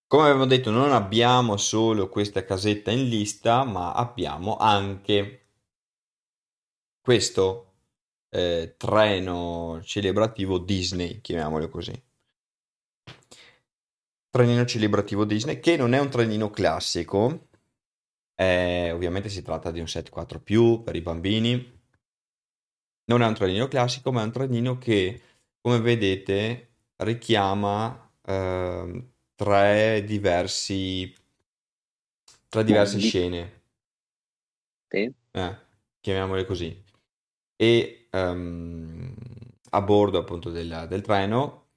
Come 0.06 0.22
avevo 0.28 0.46
detto, 0.46 0.70
non 0.70 0.92
abbiamo 0.92 1.58
solo 1.58 2.08
questa 2.08 2.42
casetta 2.42 2.90
in 2.90 3.06
lista, 3.06 3.62
ma 3.64 3.92
abbiamo 3.92 4.56
anche 4.56 5.48
questo 7.00 7.74
eh, 8.30 8.74
treno 8.78 9.80
celebrativo 9.84 10.58
Disney, 10.58 11.20
chiamiamolo 11.20 11.68
così. 11.68 12.02
Trenino 14.30 14.64
celebrativo 14.64 15.24
Disney, 15.26 15.60
che 15.60 15.76
non 15.76 15.92
è 15.92 16.00
un 16.00 16.08
trenino 16.08 16.48
classico, 16.50 17.48
eh, 18.36 18.90
ovviamente 18.90 19.28
si 19.28 19.42
tratta 19.42 19.70
di 19.70 19.80
un 19.80 19.86
set 19.86 20.08
4 20.08 20.40
per 20.82 20.96
i 20.96 21.02
bambini. 21.02 21.79
Non 23.10 23.20
è 23.22 23.26
un 23.26 23.34
trenino 23.34 23.68
classico, 23.68 24.10
ma 24.12 24.22
è 24.22 24.24
un 24.24 24.32
trenino 24.32 24.78
che, 24.78 25.20
come 25.60 25.80
vedete, 25.80 26.68
richiama 26.96 28.10
ehm, 28.24 29.10
tre 29.34 30.02
diversi, 30.06 31.12
tre 32.48 32.62
diverse 32.64 32.98
Mondi. 32.98 33.00
scene, 33.00 33.62
Sì. 34.90 35.14
eh, 35.32 35.56
chiamiamole 36.00 36.44
così. 36.44 36.82
E 37.56 38.08
ehm, 38.10 39.14
a 39.70 39.82
bordo 39.82 40.18
appunto 40.18 40.50
del, 40.50 40.86
del 40.88 41.02
treno, 41.02 41.68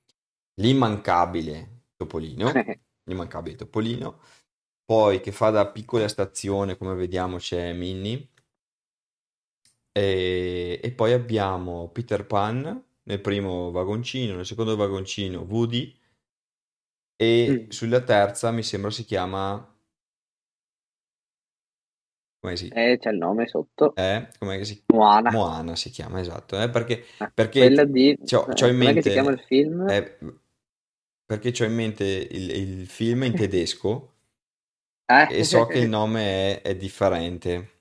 l'immancabile 0.56 1.84
Topolino, 1.96 2.52
l'immancabile 3.06 3.56
Topolino, 3.56 4.22
poi 4.86 5.22
che 5.22 5.32
fa 5.32 5.50
da 5.50 5.68
piccola 5.72 6.08
stazione, 6.08 6.78
come 6.78 6.96
vediamo 6.96 7.38
c'è 7.38 7.74
Minnie, 7.74 8.30
e, 9.94 10.80
e 10.84 10.92
poi 10.94 11.14
abbiamo 11.14 11.90
Peter 11.90 12.26
Pan 12.28 12.84
nel 13.04 13.22
primo 13.22 13.72
vagoncino, 13.72 14.36
nel 14.36 14.46
secondo 14.48 14.76
vagoncino 14.76 15.42
Woody 15.42 15.96
e 17.16 17.38
Mm. 17.48 17.68
sulla 17.70 18.02
terza 18.04 18.52
mi 18.52 18.62
sembra 18.62 18.92
si 18.92 19.04
chiama... 19.04 19.68
Come 22.42 22.58
si... 22.58 22.70
Eh, 22.70 22.98
c'è 23.00 23.12
il 23.12 23.18
nome 23.20 23.48
sotto. 23.48 23.96
Eh, 23.96 24.30
com'è 24.40 24.58
che 24.58 24.66
si... 24.66 24.84
Moana. 24.94 25.32
Moana 25.32 25.76
si 25.76 25.90
chiama, 25.90 26.20
esatto, 26.20 26.60
eh, 26.62 26.70
perché, 26.70 27.04
Ah, 27.20 27.34
perché 27.34 27.60
quella 27.60 27.86
di... 27.86 28.12
eh, 28.12 28.18
c'ho, 28.24 28.52
c'ho 28.54 28.68
in 28.68 28.78
com'è 28.78 28.94
che 28.94 29.02
si 29.02 29.10
chiama 29.12 29.32
il 29.32 29.40
mente... 29.40 29.48
film? 29.48 29.82
eh, 29.86 30.18
perché 31.26 31.52
c'ho 31.52 31.66
in 31.66 31.74
mente 31.74 32.06
il, 32.06 32.50
il 32.52 32.88
film 32.88 33.24
in 33.24 33.36
tedesco 33.36 34.14
e 35.26 35.44
so 35.44 35.68
che 35.68 35.80
il 35.80 35.88
Eh, 35.88 35.90
nome 35.90 36.62
è, 36.62 36.62
è 36.62 36.76
differente. 36.78 37.73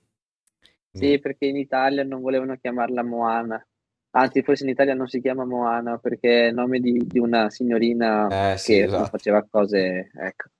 Sì, 0.92 1.18
perché 1.18 1.46
in 1.46 1.56
Italia 1.56 2.04
non 2.04 2.20
volevano 2.20 2.56
chiamarla 2.56 3.02
Moana. 3.02 3.66
Anzi, 4.14 4.42
forse 4.42 4.64
in 4.64 4.70
Italia 4.70 4.94
non 4.94 5.08
si 5.08 5.20
chiama 5.20 5.44
Moana 5.44 5.96
perché 5.98 6.44
è 6.44 6.48
il 6.48 6.54
nome 6.54 6.80
di, 6.80 7.02
di 7.06 7.18
una 7.18 7.48
signorina 7.48 8.52
Eh 8.52 8.58
sì, 8.58 8.74
che 8.74 8.84
esatto, 8.84 9.08
faceva 9.08 9.42
cose... 9.48 10.10
Ecco. 10.14 10.50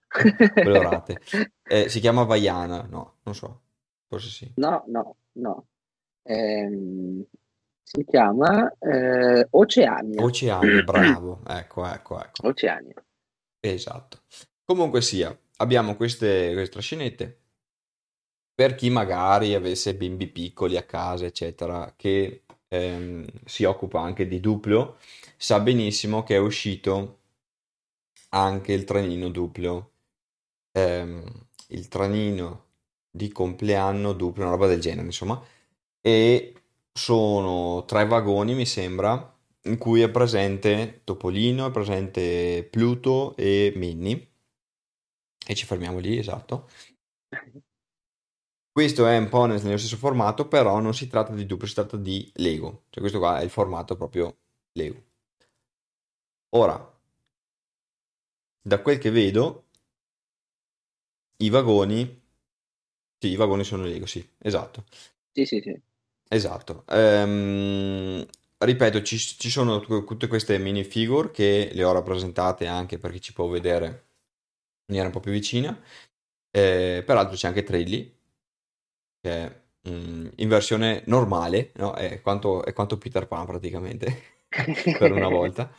colorate. 0.62 1.21
Eh, 1.73 1.89
si 1.89 2.01
chiama 2.01 2.25
Vaiana, 2.25 2.87
no, 2.91 3.15
non 3.23 3.35
so, 3.35 3.62
forse 4.07 4.29
sì. 4.29 4.53
No, 4.57 4.85
no, 4.89 5.17
no. 5.37 5.69
Ehm, 6.25 7.25
si 7.83 8.05
chiama 8.05 8.71
eh, 8.79 9.47
Oceania. 9.51 10.23
Oceania, 10.23 10.83
bravo, 10.83 11.41
ecco, 11.47 11.87
ecco, 11.87 12.21
ecco, 12.23 12.47
Oceania. 12.47 13.03
esatto. 13.61 14.19
Comunque 14.65 15.01
sia, 15.01 15.35
abbiamo 15.57 15.97
queste, 15.97 16.53
queste 16.53 16.73
trascinette 16.73 17.42
per 18.62 18.76
chi 18.76 18.90
magari 18.90 19.54
avesse 19.54 19.97
bimbi 19.97 20.28
piccoli 20.28 20.76
a 20.76 20.85
casa, 20.85 21.26
eccetera, 21.26 21.95
che 21.97 22.45
ehm, 22.69 23.26
si 23.45 23.64
occupa 23.64 24.00
anche 24.00 24.28
di 24.28 24.38
Duplo, 24.38 24.99
sa 25.37 25.59
benissimo 25.59 26.23
che 26.23 26.37
è 26.37 26.38
uscito 26.38 27.19
anche 28.31 28.73
il 28.73 28.85
trenino 28.85 29.28
Duplo, 29.31 29.92
ehm, 30.73 31.25
il 31.69 31.88
trenino 31.88 32.66
di 33.11 33.31
compleanno 33.33 34.12
Duplo, 34.12 34.42
una 34.42 34.52
roba 34.52 34.66
del 34.66 34.81
genere, 34.81 35.07
insomma, 35.07 35.42
e 36.00 36.54
sono 36.92 37.85
tre 37.87 38.07
vagoni, 38.07 38.54
mi 38.54 38.66
sembra, 38.66 39.35
in 39.64 39.78
cui 39.78 40.02
è 40.02 40.11
presente 40.11 41.02
Topolino, 41.04 41.66
è 41.69 41.71
presente 41.71 42.64
Pluto 42.71 43.37
e 43.37 43.73
Minnie, 43.76 44.28
e 45.47 45.54
ci 45.54 45.66
fermiamo 45.66 45.99
lì, 45.99 46.19
esatto. 46.19 46.69
Questo 48.73 49.07
è 49.07 49.17
un 49.17 49.29
po' 49.29 49.45
nel- 49.47 49.62
nello 49.62 49.76
stesso 49.79 49.97
formato, 49.97 50.49
però 50.49 50.81
non 50.81 50.95
si 50.95 51.07
tratta 51.07 51.33
di 51.33 51.47
Duplo, 51.47 51.67
si 51.69 51.75
tratta 51.75 51.97
di 51.97 52.29
Lego. 52.37 52.87
Cioè 52.91 53.00
questo 53.00 53.19
qua 53.21 53.38
è 53.38 53.45
il 53.45 53.50
formato 53.50 53.97
proprio 53.97 54.37
Lego. 54.73 55.02
Ora, 56.61 56.79
da 58.64 58.81
quel 58.83 58.99
che 58.99 59.11
vedo, 59.11 59.67
i 61.47 61.50
vagoni... 61.50 62.21
Sì, 63.19 63.29
i 63.31 63.37
vagoni 63.37 63.64
sono 63.64 63.85
Lego, 63.85 64.07
sì, 64.07 64.26
esatto. 64.38 64.85
Sì, 65.33 65.45
sì, 65.47 65.61
sì. 65.61 65.81
Esatto. 66.29 66.85
Ehm, 66.88 68.25
ripeto, 68.59 69.02
ci, 69.02 69.19
ci 69.19 69.50
sono 69.50 69.81
tu- 69.81 70.05
tutte 70.05 70.26
queste 70.26 70.59
minifigure 70.59 71.31
che 71.31 71.71
le 71.73 71.85
ho 71.85 71.93
rappresentate 71.93 72.67
anche 72.67 72.99
per 72.99 73.12
chi 73.12 73.21
ci 73.21 73.33
può 73.33 73.47
vedere 73.49 73.87
in 73.87 73.95
maniera 74.88 75.07
un 75.09 75.12
po' 75.14 75.21
più 75.21 75.33
vicina. 75.33 75.79
Eh, 76.50 77.02
peraltro 77.07 77.37
c'è 77.37 77.49
anche 77.49 77.62
Trilly, 77.64 78.14
che 79.23 79.31
è 79.31 79.62
mm, 79.91 80.29
in 80.38 80.49
versione 80.50 81.05
normale, 81.07 81.73
no? 81.76 81.95
È 81.95 82.21
quanto, 82.23 82.64
è 82.67 82.75
quanto 82.75 82.99
Peter 82.99 83.29
Pan 83.29 83.47
praticamente, 83.47 84.23
per 84.99 85.12
una 85.12 85.29
volta, 85.29 85.73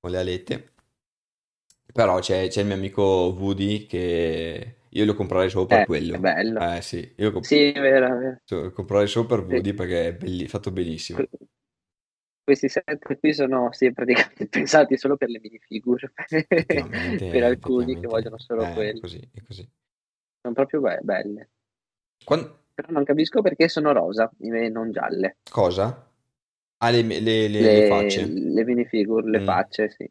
con 0.00 0.10
le 0.12 0.18
alette. 0.18 0.74
Però 1.92 2.18
c'è 2.20 2.48
c'è 2.48 2.60
il 2.60 2.66
mio 2.66 2.74
amico 2.76 3.02
Woody 3.36 3.86
che 3.86 4.76
io 4.90 5.04
lo 5.04 5.14
comprerei 5.14 5.48
solo 5.50 5.66
per 5.66 5.82
Eh, 5.82 5.84
quello. 5.84 6.16
bello. 6.20 6.60
Eh 6.60 6.82
sì, 6.82 6.98
io 7.16 7.26
lo 7.26 7.32
comp- 7.32 7.46
Sì, 7.48 7.72
vero, 7.72 8.18
vero. 8.18 8.40
lo 8.48 8.72
comprerei 8.72 9.08
solo 9.08 9.26
per 9.26 9.40
Sì. 9.48 9.54
Woody 9.54 9.72
perché 9.74 10.08
è 10.08 10.14
belli- 10.14 10.48
fatto 10.48 10.70
benissimo. 10.70 11.28
questi 12.42 12.68
set 12.68 13.18
qui 13.18 13.34
sono 13.34 13.72
sì, 13.72 13.92
praticamente 13.92 14.46
pensati 14.48 14.96
solo 14.96 15.16
per 15.16 15.28
le 15.28 15.40
minifigure, 15.40 16.12
per 17.28 17.42
alcuni 17.42 17.98
che 17.98 18.06
vogliono 18.06 18.38
solo 18.38 18.62
è 18.62 18.72
quello. 18.72 19.00
così, 19.00 19.30
così. 19.46 19.68
Sono 20.40 20.54
proprio 20.54 20.80
be- 20.80 21.00
belle. 21.02 21.50
Quan- 22.26 22.50
Però 22.76 22.88
non 22.92 23.04
capisco 23.04 23.40
perché 23.40 23.68
sono 23.68 23.92
rosa 23.92 24.30
e 24.38 24.68
non 24.68 24.92
gialle. 24.92 25.38
Cosa? 25.50 26.06
Ah, 26.78 26.90
le, 26.90 27.02
le- 27.02 27.20
le- 27.48 27.48
le 27.48 27.86
facce. 27.86 28.26
le 28.26 28.64
minifigure, 28.64 29.30
le 29.30 29.40
Mm. 29.40 29.44
facce, 29.44 29.90
sì. 29.90 30.10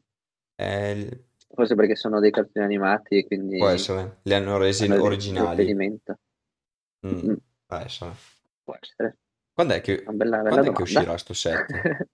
Eh, 0.58 1.26
Forse 1.54 1.76
perché 1.76 1.96
sono 1.96 2.20
dei 2.20 2.32
cartoni 2.32 2.66
animati 2.66 3.18
e 3.20 3.26
quindi 3.28 3.58
può 3.58 3.68
essere, 3.70 4.18
le 4.24 4.36
hanno 4.36 4.58
resi 4.58 4.86
hanno 4.86 5.04
originali. 5.04 5.74
Mm, 7.06 7.30
Mm, 7.30 7.34
può 7.68 7.78
essere. 7.78 8.12
può 8.64 8.76
essere. 8.82 9.18
Quando 9.54 9.74
è 9.76 9.82
che, 9.82 10.04
bella, 10.04 10.38
bella 10.42 10.50
quando 10.50 10.72
è 10.72 10.74
che 10.74 10.82
uscirà 10.82 11.18
sto 11.18 11.34
set? 11.34 11.70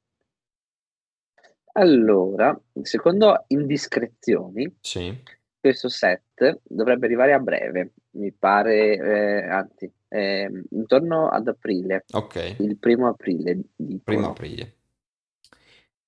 Allora, 1.74 2.60
secondo 2.82 3.46
indiscrezioni, 3.48 4.74
Sì, 4.82 5.18
questo 5.60 5.88
set 5.90 6.60
dovrebbe 6.64 7.06
arrivare 7.06 7.34
a 7.34 7.40
breve, 7.40 7.94
mi 8.12 8.32
pare, 8.32 8.96
eh, 8.96 9.48
anzi, 9.48 9.92
ehm, 10.10 10.64
intorno 10.72 11.30
ad 11.30 11.48
aprile, 11.48 12.06
ok, 12.14 12.56
il 12.60 12.78
primo 12.78 13.08
aprile, 13.08 13.60
dicono. 13.76 14.02
primo 14.04 14.28
aprile. 14.30 14.76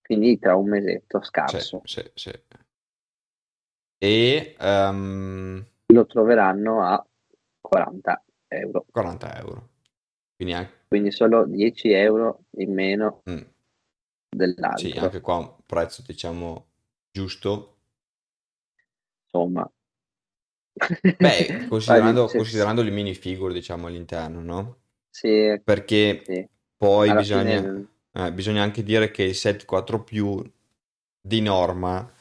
quindi 0.01 0.37
tra 0.37 0.55
un 0.55 0.69
mesetto 0.69 1.19
Sì, 1.19 1.25
scarso. 1.25 1.81
sì, 1.85 2.03
sì. 2.13 2.31
E 3.97 4.55
ehm, 4.59 5.65
Lo 5.93 6.05
troveranno 6.05 6.83
a 6.83 7.05
40 7.61 8.21
euro, 8.49 8.85
40 8.91 9.37
euro. 9.39 9.69
Quindi 10.35 10.53
anche, 10.53 10.73
quindi 10.89 11.11
solo 11.11 11.45
10 11.45 11.91
euro 11.91 12.43
in 12.57 12.73
meno 12.73 13.21
mm, 13.29 13.37
sì, 13.37 13.47
dell'altro. 14.29 14.99
anche 14.99 15.21
qua 15.21 15.35
un 15.37 15.55
prezzo 15.65 16.03
diciamo 16.05 16.65
giusto. 17.11 17.77
Insomma, 19.25 19.69
Beh, 21.15 21.59
considerando, 21.65 22.31
se- 22.31 22.33
considerando 22.33 22.81
le 22.81 22.91
minifigure 22.91 23.53
diciamo 23.53 23.87
all'interno, 23.87 24.41
no? 24.41 24.81
se- 25.11 25.63
Perché 25.63 26.21
sì, 26.25 26.47
poi 26.77 27.11
alla 27.11 27.15
bisogna, 27.15 27.61
fine- 27.61 27.87
eh, 28.11 28.33
bisogna 28.33 28.61
anche 28.63 28.83
dire 28.83 29.11
che 29.11 29.23
il 29.23 29.35
set 29.35 29.65
4 29.65 30.03
più 30.03 30.41
di 31.21 31.41
norma 31.41 32.11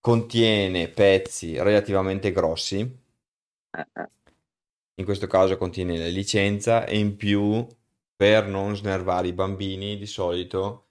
contiene 0.00 0.86
pezzi 0.88 1.60
relativamente 1.60 2.30
grossi. 2.30 2.96
eh, 3.76 3.84
eh, 3.96 4.06
In 4.96 5.04
questo 5.04 5.26
caso 5.28 5.56
contiene 5.56 5.98
la 5.98 6.06
licenza 6.06 6.84
e 6.86 6.98
in 6.98 7.16
più, 7.16 7.66
per 8.16 8.46
non 8.48 8.76
snervare 8.76 9.28
i 9.28 9.32
bambini, 9.32 9.96
di 9.98 10.06
solito 10.06 10.88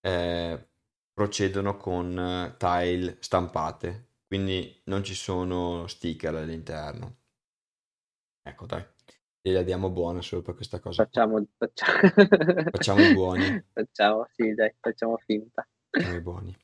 eh, 0.00 0.68
procedono 1.12 1.76
con 1.76 2.54
tile 2.58 3.16
stampate, 3.20 4.08
quindi 4.32 4.80
non 4.84 5.04
ci 5.04 5.14
sono 5.14 5.86
sticker 5.86 6.34
all'interno. 6.34 7.18
Ecco, 8.40 8.64
dai, 8.64 8.82
gliela 9.42 9.62
diamo 9.62 9.90
buona 9.90 10.22
solo 10.22 10.40
per 10.40 10.54
questa 10.54 10.80
cosa. 10.80 11.04
facciamo, 11.04 11.44
facciamo, 11.58 12.00
Facciamo 12.70 13.02
i 13.06 13.12
buoni. 13.12 13.44
Facciamo, 13.74 14.26
sì, 14.32 14.54
dai, 14.54 14.74
facciamo 14.80 15.18
finta. 15.18 15.68
Facciamo 15.90 16.14
i 16.16 16.20
buoni. 16.22 16.56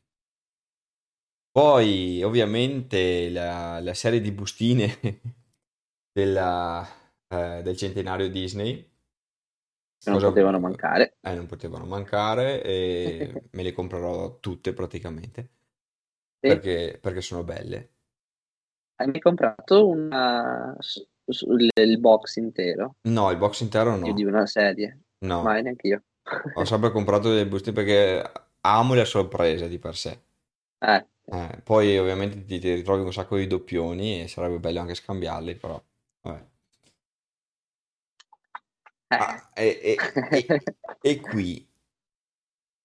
Poi, 1.50 2.22
ovviamente, 2.22 3.28
la, 3.28 3.80
la 3.80 3.92
serie 3.92 4.22
di 4.22 4.32
bustine 4.32 4.98
della, 6.10 6.86
eh, 7.28 7.60
del 7.62 7.76
centenario 7.76 8.30
Disney. 8.30 8.90
Non 10.06 10.14
Cosa- 10.14 10.28
potevano 10.28 10.58
mancare. 10.58 11.16
Eh, 11.20 11.34
non 11.34 11.44
potevano 11.46 11.84
mancare 11.84 12.62
e 12.62 13.42
me 13.52 13.62
le 13.62 13.72
comprerò 13.72 14.38
tutte 14.40 14.72
praticamente. 14.72 15.50
Perché, 16.44 16.98
perché 17.00 17.20
sono 17.20 17.44
belle. 17.44 17.90
Hai 18.96 19.06
mai 19.06 19.20
comprato 19.20 19.88
una, 19.88 20.76
il, 21.26 21.68
il 21.74 21.98
box 22.00 22.36
intero 22.36 22.96
No, 23.14 23.30
il 23.32 23.38
box 23.38 23.60
intero 23.62 23.96
no. 23.96 24.12
di 24.12 24.24
una 24.24 24.46
serie? 24.46 25.00
No, 25.20 25.40
Mai 25.42 25.62
neanche 25.62 25.86
io. 25.88 26.02
ho 26.52 26.64
sempre 26.64 26.90
comprato 26.92 27.30
delle 27.30 27.46
bustine 27.48 27.74
perché 27.74 28.32
amo 28.60 28.94
le 28.94 29.04
sorprese 29.04 29.68
di 29.68 29.78
per 29.78 29.96
sé. 29.96 30.20
Eh, 30.80 31.04
Eh, 31.30 31.60
poi 31.62 31.96
ovviamente 31.98 32.44
ti, 32.44 32.58
ti 32.58 32.74
ritrovi 32.74 33.02
un 33.02 33.12
sacco 33.12 33.36
di 33.36 33.46
doppioni 33.46 34.22
e 34.22 34.28
sarebbe 34.28 34.58
bello 34.58 34.80
anche 34.80 34.94
scambiarli, 34.94 35.54
però 35.56 35.80
vabbè. 36.22 36.46
eh. 39.10 39.18
Ah, 39.18 39.50
e, 39.56 39.68
e- 39.90 40.04
e- 40.38 40.54
e 41.00 41.20
qui, 41.28 41.66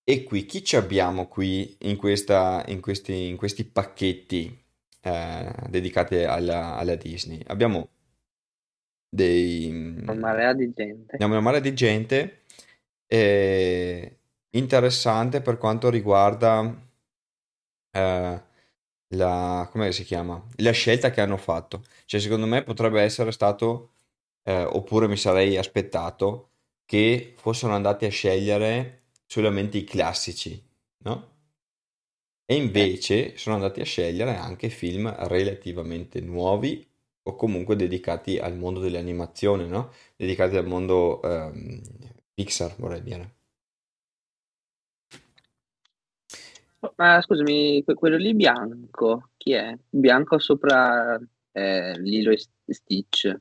e 0.04 0.24
qui, 0.24 0.46
chi 0.46 0.64
ci 0.64 0.76
abbiamo 0.76 1.28
qui 1.28 1.78
in, 1.82 1.96
questa, 1.96 2.64
in, 2.68 2.82
questi, 2.82 3.28
in 3.28 3.38
questi 3.38 3.64
pacchetti 3.64 4.64
eh, 5.02 5.54
dedicati 5.70 6.18
alla, 6.24 6.76
alla 6.76 6.96
Disney? 6.96 7.42
Abbiamo 7.48 7.90
dei... 9.10 9.70
Una 10.02 10.14
marea 10.14 10.54
di 10.54 10.72
gente. 10.74 11.14
Abbiamo 11.14 11.34
una 11.34 11.42
marea 11.42 11.60
di 11.62 11.74
gente 11.74 12.44
eh, 13.08 14.18
interessante 14.52 15.42
per 15.42 15.58
quanto 15.58 15.90
riguarda 15.90 16.76
eh, 17.92 18.42
la, 19.08 19.70
come 19.72 19.92
si 19.92 20.04
chiama? 20.04 20.44
La 20.58 20.72
scelta 20.72 21.12
che 21.12 21.22
hanno 21.22 21.38
fatto. 21.38 21.84
Cioè, 22.06 22.20
secondo 22.20 22.48
me 22.48 22.64
potrebbe 22.64 23.02
essere 23.02 23.32
stato, 23.32 23.92
eh, 24.44 24.64
oppure 24.64 25.08
mi 25.08 25.18
sarei 25.18 25.58
aspettato 25.58 26.50
che 26.86 27.34
fossero 27.38 27.74
andati 27.74 28.06
a 28.06 28.10
scegliere 28.10 29.03
solamente 29.34 29.80
i 29.80 29.84
classici, 29.84 30.64
no? 31.06 31.32
E 32.46 32.56
invece 32.56 33.36
sono 33.36 33.56
andati 33.56 33.82
a 33.82 33.84
scegliere 33.84 34.36
anche 34.36 34.70
film 34.70 35.12
relativamente 35.28 36.22
nuovi 36.22 36.88
o 37.24 37.36
comunque 37.36 37.76
dedicati 37.76 38.38
al 38.38 38.56
mondo 38.56 38.80
dell'animazione, 38.80 39.66
no? 39.66 39.92
Dedicati 40.16 40.56
al 40.56 40.68
mondo 40.68 41.20
ehm, 41.24 41.82
Pixar, 42.36 42.76
vorrei 42.78 43.02
dire. 43.02 43.36
Ma 46.96 47.20
scusami, 47.20 47.84
que- 47.84 47.96
quello 47.96 48.18
lì 48.18 48.36
bianco, 48.36 49.30
chi 49.38 49.54
è? 49.54 49.76
Bianco 49.90 50.38
sopra 50.38 51.20
eh, 51.54 52.00
Lilo 52.00 52.30
e 52.30 52.38
Stitch. 52.68 53.36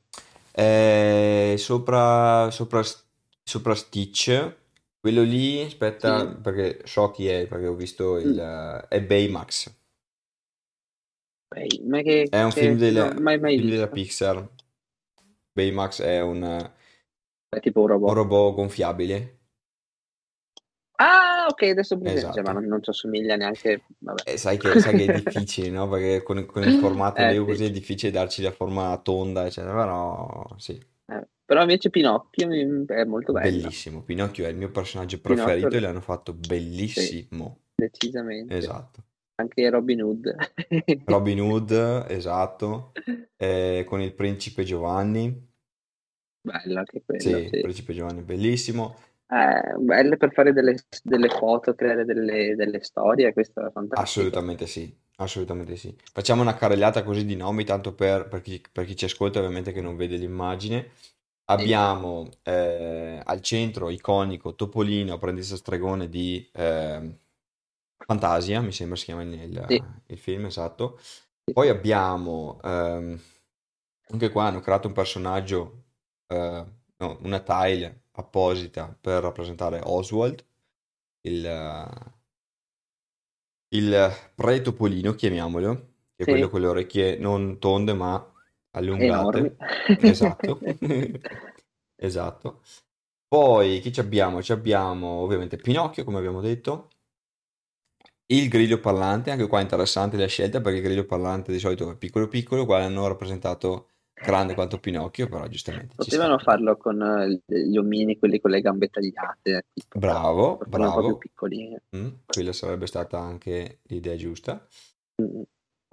Eh, 0.53 1.53
sopra, 1.59 2.49
sopra, 2.49 2.81
sopra 3.43 3.75
Stitch, 3.75 4.55
quello 5.03 5.21
lì, 5.23 5.61
aspetta, 5.61 6.19
Sì. 6.31 6.37
perché 6.41 6.81
so 6.87 7.11
chi 7.11 7.27
è, 7.27 7.45
perché 7.47 7.67
ho 7.67 7.75
visto 7.75 8.17
il... 8.17 8.39
eh, 8.39 8.87
è 8.87 9.03
Baymax. 9.03 9.69
Beh, 11.51 11.67
ma 11.85 12.01
che, 12.01 12.27
È 12.29 12.41
un 12.43 12.51
che- 12.51 12.59
film, 12.61 12.77
del- 12.77 12.93
non 12.95 13.17
ho 13.17 13.21
mai, 13.21 13.39
mai 13.39 13.57
film 13.57 13.69
della. 13.69 13.87
Pixar. 13.87 14.49
Baymax 15.55 16.01
è 16.01 16.21
un, 16.21 16.71
È 17.49 17.59
tipo 17.59 17.81
un 17.81 17.87
robot. 17.87 18.09
un 18.09 18.15
robot 18.15 18.55
gonfiabile. 18.55 19.39
Ah, 20.97 21.47
ok, 21.49 21.61
adesso 21.63 21.97
presente, 21.97 22.39
Esatto. 22.39 22.41
ma 22.41 22.51
non, 22.53 22.65
non 22.65 22.81
ci 22.83 22.89
assomiglia 22.89 23.35
neanche. 23.35 23.83
Vabbè. 23.99 24.23
E 24.23 24.37
sai 24.37 24.57
che, 24.57 24.79
sai 24.79 24.95
che 24.95 25.05
è 25.05 25.07
difficile, 25.23 25.69
no? 25.69 25.87
Perché 25.89 26.23
con, 26.23 26.45
con 26.45 26.63
il 26.63 26.79
formato 26.79 27.21
Eh, 27.21 27.37
così 27.45 27.65
è 27.65 27.71
difficile 27.71 28.11
darci 28.11 28.41
la 28.41 28.51
forma 28.51 28.97
tonda, 28.99 29.45
eccetera. 29.45 29.73
Però 29.75 30.47
sì, 30.57 30.73
Eh, 30.73 30.92
però 31.45 31.61
invece 31.61 31.89
Pinocchio 31.89 32.49
è 32.49 33.03
molto 33.05 33.31
bello, 33.33 33.61
bellissimo. 33.61 34.01
Pinocchio 34.03 34.45
è 34.45 34.49
il 34.49 34.57
mio 34.57 34.71
personaggio 34.71 35.19
Pinocchio- 35.19 35.45
preferito 35.45 35.75
e 35.75 35.79
l'hanno 35.79 36.01
fatto 36.01 36.33
bellissimo. 36.33 37.59
decisamente. 37.75 38.55
Esatto. 38.55 39.03
Anche 39.35 39.69
Robin 39.69 40.01
Hood. 40.03 40.35
Robin 41.05 41.41
Hood, 41.41 42.05
esatto. 42.09 42.91
Eh, 43.35 43.83
con 43.87 44.01
il 44.01 44.13
principe 44.13 44.63
Giovanni. 44.63 45.51
Bello 46.45 46.77
anche 46.79 47.01
quello, 47.05 47.21
Sì, 47.21 47.29
sì. 47.29 47.55
il 47.55 47.61
principe 47.61 47.93
Giovanni 47.93 48.19
è 48.19 48.23
bellissimo. 48.23 48.95
Eh, 49.27 49.75
bello 49.79 50.17
per 50.17 50.31
fare 50.33 50.53
delle, 50.53 50.75
delle 51.01 51.29
foto, 51.29 51.73
creare 51.73 52.05
delle, 52.05 52.53
delle 52.55 52.83
storie, 52.83 53.33
questo 53.33 53.61
è 53.65 53.71
fantastico. 53.71 54.01
Assolutamente 54.01 54.67
sì, 54.67 54.93
assolutamente 55.15 55.75
sì. 55.77 55.95
Facciamo 56.11 56.41
una 56.41 56.55
carrellata 56.55 57.01
così 57.03 57.25
di 57.25 57.35
nomi, 57.35 57.63
tanto 57.63 57.93
per, 57.95 58.27
per 58.27 58.41
chi, 58.41 58.61
per 58.71 58.85
chi 58.85 58.95
ci 58.95 59.05
ascolta 59.05 59.39
ovviamente 59.39 59.71
che 59.71 59.81
non 59.81 59.95
vede 59.95 60.17
l'immagine. 60.17 60.89
Abbiamo 61.45 62.29
eh, 62.43 63.21
al 63.23 63.41
centro 63.41 63.89
iconico 63.89 64.55
Topolino, 64.55 65.13
apprendista 65.15 65.57
stregone 65.57 66.07
di 66.07 66.49
eh, 66.53 67.19
Fantasia, 68.05 68.61
mi 68.61 68.71
sembra 68.71 68.97
si 68.97 69.05
chiama 69.05 69.23
il, 69.23 69.33
il- 69.33 69.67
Sì. 69.67 69.83
il 70.07 70.17
film, 70.17 70.45
esatto. 70.45 70.99
Poi 71.51 71.69
abbiamo, 71.69 72.59
ehm, 72.63 73.19
anche 74.11 74.29
qua 74.31 74.45
hanno 74.47 74.59
creato 74.61 74.87
un 74.87 74.93
personaggio, 74.93 75.83
eh, 76.27 76.65
no, 76.97 77.17
una 77.23 77.39
tile 77.41 78.05
apposita 78.13 78.95
per 78.99 79.21
rappresentare 79.23 79.81
Oswald, 79.83 80.45
il, 81.21 81.45
il 83.69 84.09
pre 84.35 84.61
Topolino, 84.61 85.13
chiamiamolo, 85.15 85.73
che 86.15 86.23
è 86.23 86.25
Sì. 86.25 86.27
quello 86.27 86.49
con 86.49 86.61
le 86.61 86.67
orecchie 86.67 87.17
non 87.17 87.59
tonde 87.59 87.93
ma 87.93 88.32
allungate. 88.73 89.55
Esatto. 90.01 90.59
Esatto. 91.95 92.61
Poi 93.27 93.79
chi 93.79 93.93
ci 93.93 94.01
abbiamo? 94.01 94.41
Ci 94.41 94.51
abbiamo 94.51 95.07
ovviamente 95.21 95.55
Pinocchio, 95.55 96.03
come 96.03 96.17
abbiamo 96.17 96.41
detto. 96.41 96.89
Il 98.25 98.49
griglio 98.49 98.79
parlante, 98.79 99.31
anche 99.31 99.47
qua 99.47 99.61
interessante 99.61 100.17
la 100.17 100.27
scelta 100.27 100.59
perché 100.59 100.79
il 100.79 100.83
griglio 100.83 101.05
parlante 101.05 101.51
di 101.51 101.59
solito 101.59 101.91
è 101.91 101.97
piccolo 101.97 102.27
piccolo, 102.27 102.65
qua 102.65 102.79
l'hanno 102.79 103.07
rappresentato 103.07 103.89
grande 104.13 104.53
quanto 104.53 104.79
Pinocchio, 104.79 105.27
però 105.27 105.47
giustamente 105.47 105.95
Potevano 105.95 106.37
farlo 106.39 106.77
con 106.77 107.01
eh, 107.01 107.41
gli 107.45 107.77
omini, 107.77 108.17
quelli 108.17 108.39
con 108.39 108.51
le 108.51 108.61
gambe 108.61 108.87
tagliate, 108.87 109.65
tipo, 109.73 109.99
Bravo, 109.99 110.59
bravo. 110.67 111.17
piccolini. 111.17 111.77
Mm, 111.95 112.07
quella 112.25 112.53
sarebbe 112.53 112.87
stata 112.87 113.19
anche 113.19 113.79
l'idea 113.83 114.15
giusta. 114.15 114.65
Mm. 115.21 115.41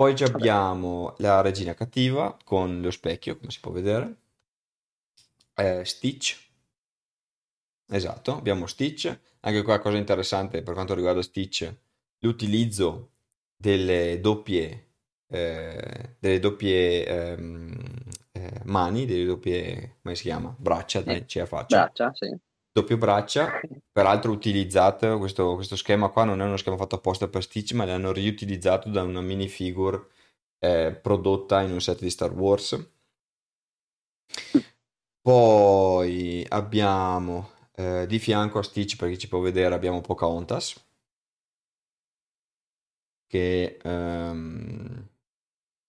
Poi 0.01 0.15
Vabbè. 0.17 0.33
abbiamo 0.33 1.15
la 1.19 1.43
regina 1.43 1.75
cattiva 1.75 2.35
con 2.43 2.81
lo 2.81 2.91
specchio, 2.91 3.37
come 3.37 3.51
si 3.51 3.61
può 3.61 3.71
vedere. 3.71 4.17
Eh, 5.55 5.85
Stitch. 5.85 6.41
Esatto, 7.87 8.35
abbiamo 8.35 8.67
Stitch. 8.67 9.15
Anche 9.41 9.61
qua 9.61 9.79
cosa 9.79 9.99
interessante 9.99 10.63
per 10.63 10.73
quanto 10.73 10.95
riguarda 10.95 11.21
Stitch, 11.21 11.71
l'utilizzo 12.21 13.11
delle 13.55 14.21
doppie, 14.23 14.87
eh, 15.27 16.17
delle 16.19 16.39
doppie 16.39 17.05
ehm, 17.05 17.79
eh, 18.33 18.61
mani, 18.65 19.05
delle 19.05 19.27
doppie, 19.27 19.97
come 20.01 20.15
si 20.15 20.23
chiama? 20.23 20.57
Braccia, 20.59 21.03
dai, 21.03 21.29
ce 21.29 21.41
la 21.41 21.47
faccio. 21.47 21.77
Braccia, 21.77 22.11
sì. 22.15 22.35
Doppio 22.73 22.97
braccia, 22.97 23.61
peraltro 23.93 24.33
utilizzato, 24.33 25.19
questo, 25.19 25.55
questo 25.55 25.77
schema 25.77 26.09
qua 26.09 26.25
non 26.25 26.41
è 26.41 26.45
uno 26.45 26.57
schema 26.57 26.77
fatto 26.77 26.97
apposta 26.97 27.29
per 27.29 27.43
Stitch, 27.43 27.73
ma 27.73 27.85
l'hanno 27.85 28.13
riutilizzato 28.13 28.89
da 28.89 29.03
una 29.03 29.21
minifigure 29.21 30.07
eh, 30.59 30.93
prodotta 31.01 31.63
in 31.63 31.73
un 31.73 31.81
set 31.81 32.01
di 32.01 32.11
Star 32.11 32.33
Wars. 32.33 32.79
Poi 35.23 36.45
abbiamo 36.47 37.51
eh, 37.75 38.05
di 38.07 38.19
fianco 38.19 38.59
a 38.59 38.63
Stitch, 38.63 38.97
per 38.97 39.09
chi 39.09 39.17
ci 39.19 39.29
può 39.29 39.41
vedere, 39.41 39.75
abbiamo 39.75 40.03
Pocahontas, 40.03 40.75
che 43.27 43.79
ehm, 43.83 45.09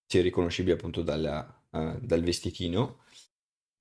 sì, 0.05 0.19
è 0.19 0.21
riconoscibile 0.21 0.75
appunto 0.75 1.01
dalla- 1.01 1.63
eh, 1.71 1.97
dal 2.01 2.21
vestitino. 2.23 2.99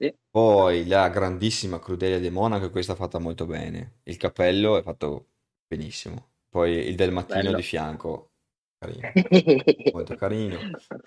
Sì. 0.00 0.14
Poi 0.30 0.86
la 0.86 1.08
grandissima 1.08 1.78
Crudelia 1.80 2.18
De 2.20 2.30
Monaco, 2.30 2.70
questa 2.70 2.92
è 2.92 2.96
fatta 2.96 3.18
molto 3.18 3.46
bene. 3.46 4.00
Il 4.04 4.16
cappello 4.16 4.76
è 4.76 4.82
fatto 4.82 5.28
benissimo. 5.66 6.28
Poi 6.48 6.72
il 6.88 6.94
del 6.96 7.12
mattino 7.12 7.42
Bello. 7.42 7.56
di 7.56 7.62
fianco, 7.62 8.30
carino, 8.78 9.12
molto 9.92 10.14
carino. 10.16 10.58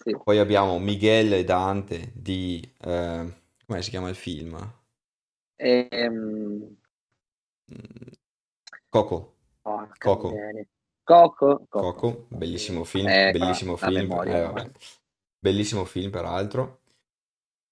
Sì. 0.04 0.16
Poi 0.24 0.38
abbiamo 0.40 0.78
Miguel 0.80 1.34
e 1.34 1.44
Dante 1.44 2.12
di... 2.14 2.62
eh, 2.82 3.34
come 3.66 3.82
si 3.82 3.90
chiama 3.90 4.10
il 4.10 4.16
film? 4.16 4.58
Ehm, 5.60 6.78
Coco. 8.90 9.34
porca 9.62 9.96
Coco. 10.00 10.30
miseria. 10.30 10.66
Coco? 11.04 11.66
Coco, 11.70 12.26
bellissimo 12.30 12.84
film, 12.84 13.08
Eh, 13.08 13.32
bellissimo 13.32 13.76
film, 13.78 14.12
eh. 14.28 14.72
Bellissimo 15.40 15.84
film 15.86 16.12
peraltro. 16.12 16.83